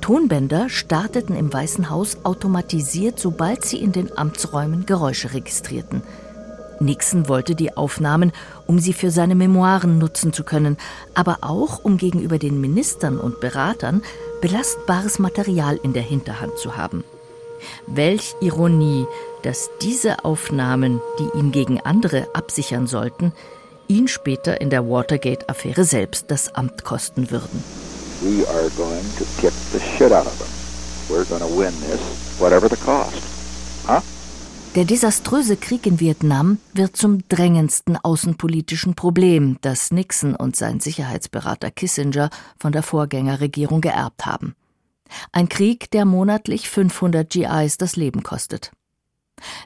Tonbänder 0.00 0.68
starteten 0.68 1.36
im 1.36 1.52
Weißen 1.52 1.90
Haus 1.90 2.18
automatisiert, 2.24 3.20
sobald 3.20 3.64
sie 3.64 3.80
in 3.80 3.92
den 3.92 4.16
Amtsräumen 4.16 4.86
Geräusche 4.86 5.34
registrierten. 5.34 6.02
Nixon 6.80 7.28
wollte 7.28 7.54
die 7.54 7.76
Aufnahmen, 7.76 8.32
um 8.66 8.78
sie 8.78 8.92
für 8.92 9.10
seine 9.10 9.34
Memoiren 9.34 9.98
nutzen 9.98 10.32
zu 10.32 10.44
können, 10.44 10.76
aber 11.14 11.38
auch 11.40 11.84
um 11.84 11.96
gegenüber 11.96 12.38
den 12.38 12.60
Ministern 12.60 13.18
und 13.18 13.40
Beratern 13.40 14.02
belastbares 14.40 15.18
Material 15.18 15.78
in 15.82 15.92
der 15.92 16.02
Hinterhand 16.02 16.58
zu 16.58 16.76
haben. 16.76 17.04
Welch 17.86 18.34
Ironie, 18.40 19.06
dass 19.42 19.70
diese 19.80 20.24
Aufnahmen, 20.24 21.00
die 21.18 21.38
ihn 21.38 21.52
gegen 21.52 21.80
andere 21.80 22.28
absichern 22.34 22.86
sollten, 22.86 23.32
ihn 23.88 24.08
später 24.08 24.60
in 24.60 24.70
der 24.70 24.88
Watergate-Affäre 24.88 25.84
selbst 25.84 26.26
das 26.30 26.54
Amt 26.54 26.84
kosten 26.84 27.30
würden. 27.30 27.62
We 28.22 28.48
are 28.48 28.70
going 28.76 29.04
to 29.18 29.24
kick 29.40 29.52
the 29.72 29.78
shit 29.78 30.12
out 30.12 30.26
of 30.26 30.36
them. 30.38 30.48
We're 31.08 31.24
going 31.24 31.42
to 31.42 31.58
win 31.58 31.72
this, 31.82 32.00
whatever 32.40 32.68
the 32.68 32.76
cost. 32.76 33.35
Der 34.76 34.84
desaströse 34.84 35.56
Krieg 35.56 35.86
in 35.86 36.00
Vietnam 36.00 36.58
wird 36.74 36.98
zum 36.98 37.26
drängendsten 37.28 37.96
außenpolitischen 37.96 38.94
Problem, 38.94 39.56
das 39.62 39.90
Nixon 39.90 40.36
und 40.36 40.54
sein 40.54 40.80
Sicherheitsberater 40.80 41.70
Kissinger 41.70 42.28
von 42.58 42.72
der 42.72 42.82
Vorgängerregierung 42.82 43.80
geerbt 43.80 44.26
haben. 44.26 44.54
Ein 45.32 45.48
Krieg, 45.48 45.90
der 45.92 46.04
monatlich 46.04 46.68
500 46.68 47.30
GIs 47.30 47.78
das 47.78 47.96
Leben 47.96 48.22
kostet. 48.22 48.70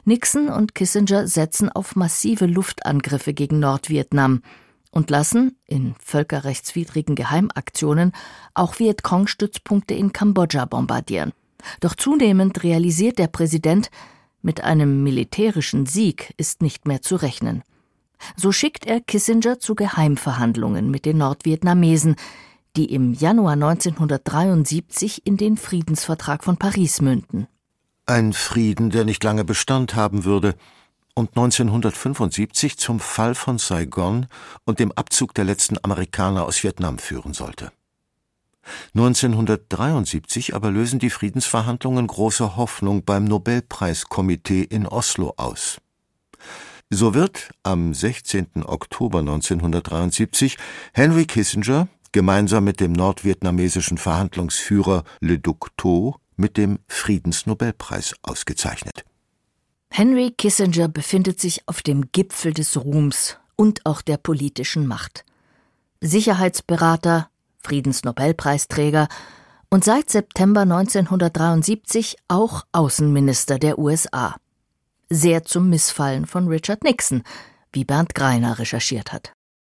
Nixon 0.05 0.47
und 0.47 0.75
Kissinger 0.75 1.27
setzen 1.27 1.69
auf 1.69 1.97
massive 1.97 2.45
Luftangriffe 2.45 3.33
gegen 3.33 3.59
Nordvietnam 3.59 4.43
und 4.91 5.09
lassen 5.09 5.57
in 5.67 5.93
völkerrechtswidrigen 6.01 7.15
Geheimaktionen 7.15 8.13
auch 8.53 8.79
Vietcong-Stützpunkte 8.79 9.93
in 9.93 10.13
Kambodscha 10.13 10.63
bombardieren. 10.63 11.33
Doch 11.81 11.95
zunehmend 11.95 12.63
realisiert 12.63 13.19
der 13.19 13.27
Präsident, 13.27 13.91
mit 14.41 14.63
einem 14.63 15.03
militärischen 15.03 15.85
Sieg 15.85 16.33
ist 16.37 16.61
nicht 16.61 16.87
mehr 16.87 17.01
zu 17.01 17.15
rechnen. 17.15 17.63
So 18.35 18.51
schickt 18.51 18.85
er 18.85 19.01
Kissinger 19.01 19.59
zu 19.59 19.75
Geheimverhandlungen 19.75 20.91
mit 20.91 21.05
den 21.05 21.17
Nordvietnamesen, 21.17 22.15
die 22.75 22.93
im 22.93 23.13
Januar 23.13 23.53
1973 23.53 25.25
in 25.25 25.37
den 25.37 25.57
Friedensvertrag 25.57 26.43
von 26.43 26.57
Paris 26.57 27.01
münden. 27.01 27.47
Ein 28.05 28.33
Frieden, 28.33 28.89
der 28.89 29.05
nicht 29.05 29.23
lange 29.23 29.43
Bestand 29.43 29.95
haben 29.95 30.23
würde 30.23 30.55
und 31.13 31.29
1975 31.29 32.77
zum 32.77 32.99
Fall 32.99 33.35
von 33.35 33.57
Saigon 33.57 34.27
und 34.65 34.79
dem 34.79 34.91
Abzug 34.93 35.33
der 35.33 35.45
letzten 35.45 35.77
Amerikaner 35.83 36.45
aus 36.45 36.63
Vietnam 36.63 36.97
führen 36.97 37.33
sollte. 37.33 37.71
1973 38.93 40.55
aber 40.55 40.71
lösen 40.71 40.99
die 40.99 41.09
Friedensverhandlungen 41.09 42.07
große 42.07 42.55
Hoffnung 42.55 43.03
beim 43.03 43.25
Nobelpreiskomitee 43.25 44.63
in 44.63 44.87
Oslo 44.87 45.33
aus. 45.37 45.79
So 46.89 47.13
wird 47.13 47.51
am 47.63 47.93
16. 47.93 48.63
Oktober 48.65 49.19
1973 49.19 50.57
Henry 50.93 51.25
Kissinger 51.25 51.87
gemeinsam 52.11 52.65
mit 52.65 52.81
dem 52.81 52.91
nordvietnamesischen 52.91 53.97
Verhandlungsführer 53.97 55.05
Le 55.21 55.39
Duc 55.39 55.69
Tho 55.77 56.17
mit 56.35 56.57
dem 56.57 56.79
Friedensnobelpreis 56.87 58.15
ausgezeichnet. 58.23 59.05
Henry 59.89 60.31
Kissinger 60.31 60.87
befindet 60.87 61.39
sich 61.39 61.67
auf 61.67 61.81
dem 61.81 62.11
Gipfel 62.11 62.53
des 62.53 62.77
Ruhms 62.77 63.37
und 63.55 63.85
auch 63.85 64.01
der 64.01 64.17
politischen 64.17 64.87
Macht. 64.87 65.23
Sicherheitsberater, 66.01 67.30
Friedensnobelpreisträger 67.63 69.07
und 69.69 69.83
seit 69.83 70.09
September 70.09 70.61
1973 70.61 72.17
auch 72.27 72.63
Außenminister 72.71 73.57
der 73.57 73.79
USA. 73.79 74.35
Sehr 75.09 75.43
zum 75.43 75.69
Missfallen 75.69 76.25
von 76.25 76.47
Richard 76.47 76.83
Nixon, 76.83 77.23
wie 77.71 77.85
Bernd 77.85 78.15
Greiner 78.15 78.59
recherchiert 78.59 79.13
hat. 79.13 79.33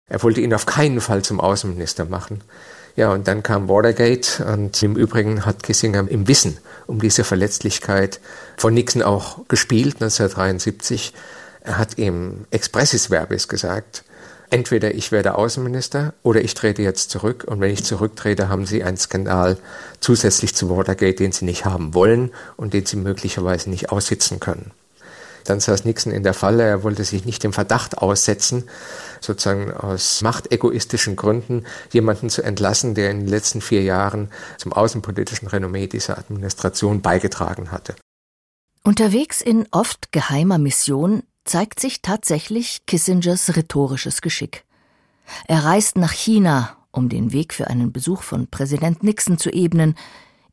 Er 0.09 0.22
wollte 0.22 0.40
ihn 0.40 0.55
auf 0.55 0.66
keinen 0.66 1.01
Fall 1.01 1.22
zum 1.22 1.40
Außenminister 1.40 2.05
machen. 2.05 2.42
Ja, 2.94 3.12
und 3.12 3.29
dann 3.29 3.42
kam 3.42 3.68
Watergate 3.68 4.44
und 4.46 4.83
im 4.83 4.96
Übrigen 4.96 5.44
hat 5.44 5.62
Kissinger 5.62 6.09
im 6.09 6.29
Wissen 6.29 6.57
um 6.87 7.01
diese 7.01 7.25
Verletzlichkeit 7.25 8.20
von 8.57 8.72
Nixon 8.72 9.03
auch 9.03 9.46
gespielt 9.49 9.96
1973. 9.96 11.12
Er 11.61 11.79
hat 11.79 11.99
ihm 11.99 12.46
expressis 12.51 13.09
verbis 13.09 13.49
gesagt, 13.49 14.05
entweder 14.51 14.95
ich 14.95 15.13
werde 15.13 15.37
Außenminister 15.37 16.15
oder 16.23 16.41
ich 16.41 16.55
trete 16.55 16.83
jetzt 16.83 17.11
zurück 17.11 17.45
und 17.47 17.61
wenn 17.61 17.73
ich 17.73 17.85
zurücktrete, 17.85 18.49
haben 18.49 18.67
Sie 18.67 18.83
einen 18.83 18.97
Skandal 18.97 19.59
zusätzlich 20.01 20.55
zu 20.55 20.71
Watergate, 20.71 21.17
den 21.17 21.33
Sie 21.33 21.45
nicht 21.45 21.65
haben 21.65 21.95
wollen 21.95 22.33
und 22.57 22.75
den 22.75 22.87
Sie 22.87 22.97
möglicherweise 22.97 23.71
nicht 23.71 23.91
aussitzen 23.91 24.41
können. 24.41 24.73
Dann 25.45 25.61
saß 25.61 25.85
Nixon 25.85 26.13
in 26.13 26.23
der 26.23 26.35
Falle, 26.35 26.65
er 26.65 26.83
wollte 26.83 27.05
sich 27.05 27.25
nicht 27.25 27.43
dem 27.45 27.53
Verdacht 27.53 27.99
aussetzen, 27.99 28.65
sozusagen 29.21 29.73
aus 29.73 30.23
machtegoistischen 30.23 31.17
Gründen 31.17 31.65
jemanden 31.93 32.31
zu 32.31 32.43
entlassen, 32.43 32.95
der 32.95 33.11
in 33.11 33.21
den 33.21 33.29
letzten 33.29 33.61
vier 33.61 33.83
Jahren 33.83 34.31
zum 34.59 34.73
außenpolitischen 34.73 35.49
Renommee 35.49 35.87
dieser 35.87 36.19
Administration 36.19 37.01
beigetragen 37.01 37.71
hatte. 37.71 37.95
Unterwegs 38.83 39.41
in 39.41 39.67
oft 39.71 40.13
geheimer 40.13 40.59
Mission 40.59 41.23
zeigt 41.47 41.81
sich 41.81 42.03
tatsächlich 42.03 42.85
Kissingers 42.87 43.57
rhetorisches 43.57 44.21
Geschick. 44.21 44.65
Er 45.47 45.65
reist 45.65 45.97
nach 45.97 46.13
China, 46.13 46.77
um 46.93 47.09
den 47.09 47.33
Weg 47.33 47.55
für 47.55 47.69
einen 47.69 47.93
Besuch 47.93 48.23
von 48.23 48.47
Präsident 48.49 49.03
Nixon 49.03 49.39
zu 49.39 49.51
ebnen. 49.51 49.95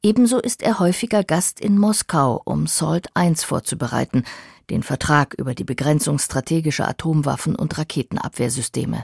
Ebenso 0.02 0.40
ist 0.40 0.62
er 0.62 0.80
häufiger 0.80 1.24
Gast 1.24 1.60
in 1.60 1.78
Moskau, 1.78 2.42
um 2.46 2.68
SALT 2.68 3.08
I 3.18 3.34
vorzubereiten, 3.36 4.24
den 4.70 4.84
Vertrag 4.84 5.34
über 5.34 5.56
die 5.56 5.64
Begrenzung 5.64 6.20
strategischer 6.20 6.88
Atomwaffen 6.88 7.56
und 7.56 7.78
Raketenabwehrsysteme. 7.78 9.04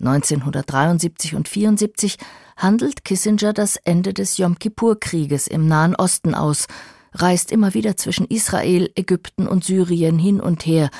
1973 0.00 1.34
und 1.36 1.48
74 1.48 2.18
handelt 2.56 3.04
Kissinger 3.04 3.52
das 3.52 3.76
Ende 3.76 4.12
des 4.12 4.36
Yom 4.36 4.58
Kippur-Krieges 4.58 5.46
im 5.46 5.66
Nahen 5.68 5.94
Osten 5.94 6.34
aus, 6.34 6.66
reist 7.14 7.52
immer 7.52 7.74
wieder 7.74 7.96
zwischen 7.96 8.26
Israel, 8.26 8.90
Ägypten 8.94 9.46
und 9.46 9.64
Syrien 9.64 10.18
hin 10.18 10.40
und 10.40 10.66
her 10.66 10.90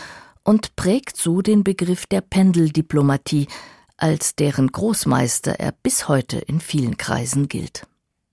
und 0.44 0.76
prägt 0.76 1.16
so 1.16 1.42
den 1.42 1.64
Begriff 1.64 2.06
der 2.06 2.20
Pendeldiplomatie, 2.20 3.48
als 3.96 4.34
deren 4.34 4.68
Großmeister 4.68 5.60
er 5.60 5.72
bis 5.72 6.08
heute 6.08 6.38
in 6.38 6.60
vielen 6.60 6.96
Kreisen 6.96 7.48
gilt. 7.48 7.86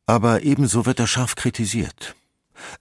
Aber 0.06 0.44
ebenso 0.44 0.86
wird 0.86 1.00
er 1.00 1.08
scharf 1.08 1.36
kritisiert. 1.36 2.16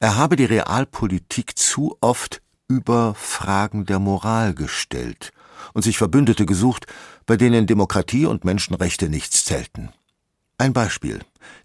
Er 0.00 0.16
habe 0.16 0.36
die 0.36 0.46
Realpolitik 0.46 1.58
zu 1.58 1.96
oft 2.00 2.40
über 2.68 3.14
Fragen 3.14 3.84
der 3.84 3.98
Moral 3.98 4.54
gestellt 4.54 5.30
und 5.74 5.82
sich 5.82 5.98
Verbündete 5.98 6.46
gesucht, 6.46 6.86
bei 7.26 7.36
denen 7.36 7.66
Demokratie 7.66 8.26
und 8.26 8.44
Menschenrechte 8.44 9.08
nichts 9.08 9.44
zählten. 9.44 9.90
Ein 10.56 10.72
Beispiel. 10.72 11.20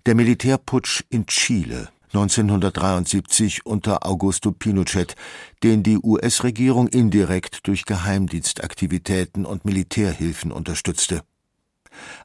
Der 0.05 0.15
Militärputsch 0.15 1.03
in 1.09 1.25
Chile 1.27 1.89
1973 2.13 3.65
unter 3.65 4.05
Augusto 4.05 4.51
Pinochet, 4.51 5.15
den 5.63 5.81
die 5.81 5.97
US-Regierung 5.97 6.87
indirekt 6.87 7.65
durch 7.67 7.85
Geheimdienstaktivitäten 7.85 9.45
und 9.45 9.65
Militärhilfen 9.65 10.51
unterstützte. 10.51 11.23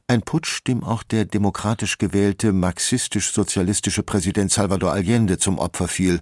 Ein 0.07 0.21
Putsch, 0.21 0.61
dem 0.67 0.83
auch 0.83 1.01
der 1.01 1.25
demokratisch 1.25 1.97
gewählte 1.97 2.53
marxistisch-sozialistische 2.53 4.03
Präsident 4.03 4.51
Salvador 4.51 4.91
Allende 4.91 5.39
zum 5.39 5.57
Opfer 5.57 5.87
fiel. 5.87 6.19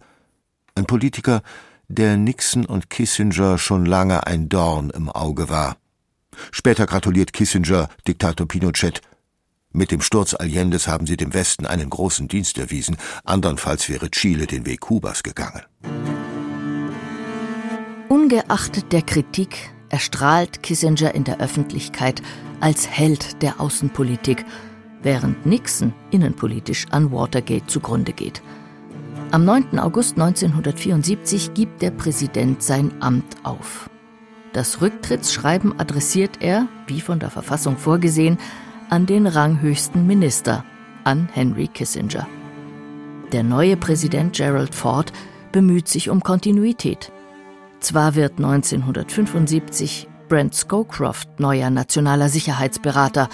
Ein 0.75 0.85
Politiker, 0.85 1.41
der 1.89 2.15
Nixon 2.15 2.65
und 2.65 2.89
Kissinger 2.89 3.57
schon 3.57 3.85
lange 3.85 4.27
ein 4.27 4.47
Dorn 4.47 4.91
im 4.91 5.09
Auge 5.09 5.49
war. 5.49 5.75
Später 6.51 6.85
gratuliert 6.85 7.33
Kissinger 7.33 7.89
Diktator 8.07 8.47
Pinochet. 8.47 9.01
Mit 9.77 9.91
dem 9.91 10.01
Sturz 10.01 10.33
Allendes 10.33 10.87
haben 10.87 11.05
sie 11.05 11.17
dem 11.17 11.35
Westen 11.35 11.67
einen 11.67 11.91
großen 11.91 12.27
Dienst 12.27 12.57
erwiesen, 12.57 12.97
andernfalls 13.25 13.89
wäre 13.89 14.09
Chile 14.09 14.47
den 14.47 14.65
Weg 14.65 14.79
Kubas 14.79 15.21
gegangen. 15.21 15.61
Ungeachtet 18.09 18.91
der 18.91 19.03
Kritik 19.03 19.69
erstrahlt 19.89 20.63
Kissinger 20.63 21.13
in 21.13 21.25
der 21.25 21.39
Öffentlichkeit 21.39 22.23
als 22.59 22.89
Held 22.89 23.43
der 23.43 23.61
Außenpolitik, 23.61 24.45
während 25.03 25.45
Nixon 25.45 25.93
innenpolitisch 26.09 26.87
an 26.89 27.11
Watergate 27.11 27.67
zugrunde 27.67 28.13
geht. 28.13 28.41
Am 29.29 29.45
9. 29.45 29.77
August 29.77 30.13
1974 30.13 31.53
gibt 31.53 31.83
der 31.83 31.91
Präsident 31.91 32.63
sein 32.63 32.99
Amt 32.99 33.35
auf. 33.43 33.91
Das 34.53 34.81
Rücktrittsschreiben 34.81 35.79
adressiert 35.79 36.37
er, 36.39 36.67
wie 36.87 36.99
von 36.99 37.19
der 37.19 37.29
Verfassung 37.29 37.77
vorgesehen, 37.77 38.39
an 38.89 39.05
den 39.05 39.27
ranghöchsten 39.27 40.07
Minister, 40.07 40.63
an 41.03 41.27
Henry 41.31 41.67
Kissinger. 41.67 42.27
Der 43.31 43.43
neue 43.43 43.75
Präsident 43.75 44.35
Gerald 44.35 44.73
Ford 44.73 45.11
bemüht 45.51 45.87
sich 45.87 46.09
um 46.09 46.21
Kontinuität. 46.21 47.11
Zwar 47.79 48.15
wird 48.15 48.37
1975 48.37 50.07
Brent 50.29 50.55
Scowcroft 50.55 51.39
neuer 51.39 51.69
nationaler 51.69 52.29
Sicherheitsberater, 52.29 53.29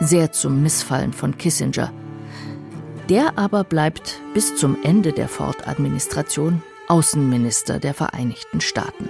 sehr 0.00 0.32
zum 0.32 0.62
Missfallen 0.62 1.12
von 1.12 1.38
Kissinger. 1.38 1.92
Der 3.08 3.38
aber 3.38 3.62
bleibt 3.64 4.20
bis 4.34 4.56
zum 4.56 4.76
Ende 4.82 5.12
der 5.12 5.28
Ford-Administration 5.28 6.62
Außenminister 6.88 7.78
der 7.78 7.94
Vereinigten 7.94 8.60
Staaten. 8.60 9.08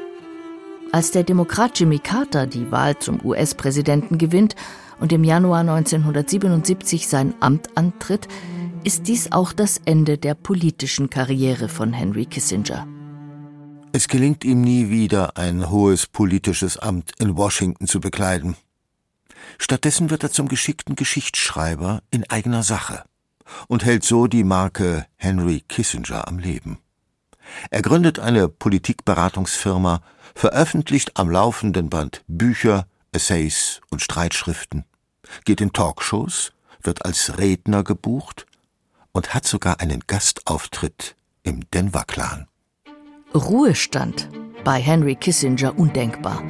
Als 0.93 1.11
der 1.11 1.25
Demokrat 1.25 1.79
Jimmy 1.79 1.99
Carter 1.99 2.47
die 2.47 2.71
Wahl 2.71 2.99
zum 2.99 3.25
US-Präsidenten 3.25 4.19
gewinnt 4.19 4.55
und 5.01 5.13
im 5.13 5.25
Januar 5.25 5.61
1977 5.61 7.09
sein 7.09 7.35
Amt 7.41 7.77
antritt, 7.77 8.29
ist 8.85 9.09
dies 9.09 9.33
auch 9.33 9.53
das 9.53 9.81
Ende 9.85 10.17
der 10.17 10.35
politischen 10.35 11.11
Karriere 11.11 11.69
von 11.69 11.93
Henry 11.93 12.27
Kissinger. 12.27 12.87
Es 13.93 14.09
gelingt 14.09 14.45
ihm 14.45 14.61
nie 14.61 14.91
wieder, 14.91 15.37
ein 15.37 15.71
hohes 15.71 16.07
politisches 16.07 16.79
Amt 16.79 17.13
in 17.19 17.37
Washington 17.37 17.87
zu 17.87 17.99
bekleiden. 17.99 18.57
Stattdessen 19.59 20.11
wird 20.11 20.23
er 20.23 20.31
zum 20.31 20.49
geschickten 20.49 20.97
Geschichtsschreiber 20.97 22.03
in 22.11 22.29
eigener 22.29 22.63
Sache 22.63 23.05
und 23.69 23.85
hält 23.85 24.05
so 24.05 24.27
die 24.27 24.45
Marke 24.45 25.07
Henry 25.17 25.63
Kissinger 25.67 26.29
am 26.29 26.39
Leben. 26.39 26.79
Er 27.71 27.83
gründet 27.83 28.19
eine 28.19 28.49
Politikberatungsfirma, 28.49 30.03
veröffentlicht 30.35 31.17
am 31.17 31.31
laufenden 31.31 31.89
Band 31.89 32.23
Bücher, 32.27 32.87
Essays 33.16 33.81
und 33.90 34.02
Streitschriften, 34.02 34.85
geht 35.46 35.62
in 35.62 35.72
Talkshows, 35.72 36.52
wird 36.83 37.07
als 37.07 37.38
Redner 37.38 37.83
gebucht 37.83 38.44
und 39.12 39.33
hat 39.33 39.46
sogar 39.46 39.81
einen 39.81 40.00
Gastauftritt 40.07 41.16
im 41.42 41.68
Denver 41.70 42.05
Clan. 42.07 42.46
Ruhestand 43.35 44.29
bei 44.64 44.83
Henry 44.83 45.14
Kissinger 45.14 45.79
undenkbar. 45.79 46.42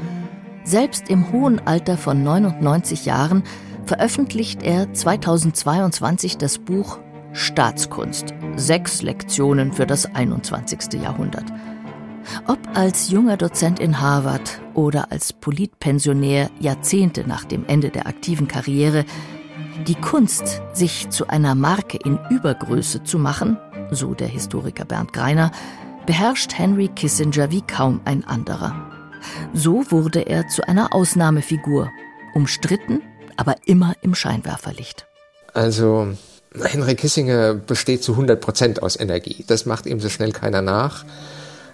Selbst 0.64 1.08
im 1.08 1.30
hohen 1.30 1.64
Alter 1.64 1.96
von 1.96 2.24
99 2.24 3.04
Jahren 3.04 3.44
veröffentlicht 3.84 4.64
er 4.64 4.92
2022 4.92 6.36
das 6.36 6.58
Buch 6.58 6.98
Staatskunst. 7.32 8.34
Sechs 8.56 9.02
Lektionen 9.02 9.72
für 9.72 9.86
das 9.86 10.12
21. 10.12 11.00
Jahrhundert. 11.00 11.44
Ob 12.46 12.58
als 12.74 13.10
junger 13.10 13.36
Dozent 13.36 13.80
in 13.80 14.00
Harvard 14.00 14.60
oder 14.74 15.10
als 15.10 15.32
Politpensionär 15.32 16.50
Jahrzehnte 16.60 17.26
nach 17.26 17.44
dem 17.44 17.64
Ende 17.66 17.90
der 17.90 18.06
aktiven 18.06 18.48
Karriere, 18.48 19.04
die 19.86 19.94
Kunst, 19.94 20.62
sich 20.72 21.10
zu 21.10 21.28
einer 21.28 21.54
Marke 21.54 21.98
in 22.04 22.18
Übergröße 22.30 23.04
zu 23.04 23.18
machen, 23.18 23.58
so 23.90 24.14
der 24.14 24.28
Historiker 24.28 24.84
Bernd 24.84 25.12
Greiner, 25.12 25.50
beherrscht 26.06 26.56
Henry 26.56 26.88
Kissinger 26.88 27.50
wie 27.50 27.62
kaum 27.62 28.00
ein 28.04 28.24
anderer. 28.24 28.74
So 29.52 29.90
wurde 29.90 30.20
er 30.20 30.48
zu 30.48 30.66
einer 30.66 30.94
Ausnahmefigur, 30.94 31.90
umstritten, 32.34 33.02
aber 33.36 33.56
immer 33.64 33.94
im 34.02 34.14
Scheinwerferlicht. 34.14 35.06
Also 35.52 36.08
Henry 36.62 36.94
Kissinger 36.94 37.54
besteht 37.54 38.02
zu 38.02 38.12
100 38.12 38.40
Prozent 38.40 38.82
aus 38.82 38.98
Energie. 38.98 39.44
Das 39.46 39.66
macht 39.66 39.86
ihm 39.86 40.00
so 40.00 40.08
schnell 40.08 40.32
keiner 40.32 40.62
nach. 40.62 41.04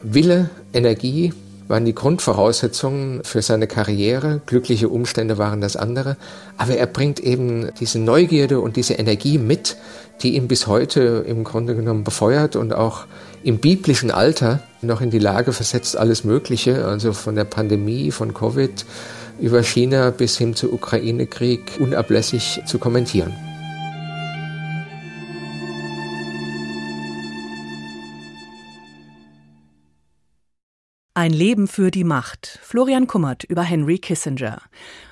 Wille, 0.03 0.51
Energie 0.73 1.33
waren 1.69 1.85
die 1.85 1.95
Grundvoraussetzungen 1.95 3.23
für 3.25 3.41
seine 3.41 3.67
Karriere. 3.67 4.41
Glückliche 4.47 4.89
Umstände 4.89 5.39
waren 5.39 5.61
das 5.61 5.77
andere. 5.77 6.17
Aber 6.59 6.77
er 6.77 6.87
bringt 6.87 7.21
eben 7.21 7.71
diese 7.81 7.99
Neugierde 7.99 8.61
und 8.61 8.77
diese 8.77 8.95
Energie 8.95 9.39
mit, 9.39 9.77
die 10.23 10.35
ihn 10.37 10.49
bis 10.49 10.67
heute 10.67 11.25
im 11.27 11.45
Grunde 11.45 11.75
genommen 11.75 12.05
befeuert 12.05 12.57
und 12.57 12.75
auch 12.75 13.07
im 13.43 13.59
biblischen 13.59 14.11
Alter 14.11 14.63
noch 14.83 15.01
in 15.01 15.11
die 15.11 15.19
Lage 15.19 15.53
versetzt, 15.53 15.97
alles 15.97 16.25
Mögliche, 16.25 16.85
also 16.85 17.13
von 17.13 17.35
der 17.35 17.45
Pandemie, 17.45 18.11
von 18.11 18.35
Covid 18.35 18.85
über 19.41 19.63
China 19.63 20.11
bis 20.11 20.37
hin 20.37 20.55
zu 20.55 20.73
Ukraine-Krieg 20.73 21.79
unablässig 21.81 22.61
zu 22.67 22.79
kommentieren. 22.79 23.33
Ein 31.15 31.35
Leben 31.35 31.69
für 31.69 31.91
die 31.91 32.05
Macht. 32.05 32.59
Florian 32.63 33.07
Kummert 33.07 33.45
über 33.45 33.63
Henry 33.63 33.99
Kissinger. 33.99 34.63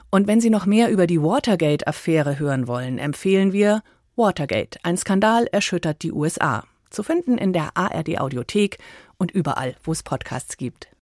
Und 0.08 0.26
wenn 0.26 0.40
Sie 0.40 0.48
noch 0.48 0.64
mehr 0.64 0.90
über 0.90 1.06
die 1.06 1.20
Watergate-Affäre 1.20 2.38
hören 2.38 2.66
wollen, 2.66 2.96
empfehlen 2.96 3.52
wir 3.52 3.82
Watergate. 4.16 4.78
Ein 4.82 4.96
Skandal 4.96 5.46
erschüttert 5.52 6.02
die 6.02 6.12
USA 6.12 6.64
zu 6.88 7.02
finden 7.02 7.36
in 7.36 7.52
der 7.52 7.76
ARD 7.76 8.18
Audiothek 8.18 8.78
und 9.18 9.30
überall, 9.30 9.76
wo 9.84 9.92
es 9.92 10.02
Podcasts 10.02 10.56
gibt. 10.56 10.88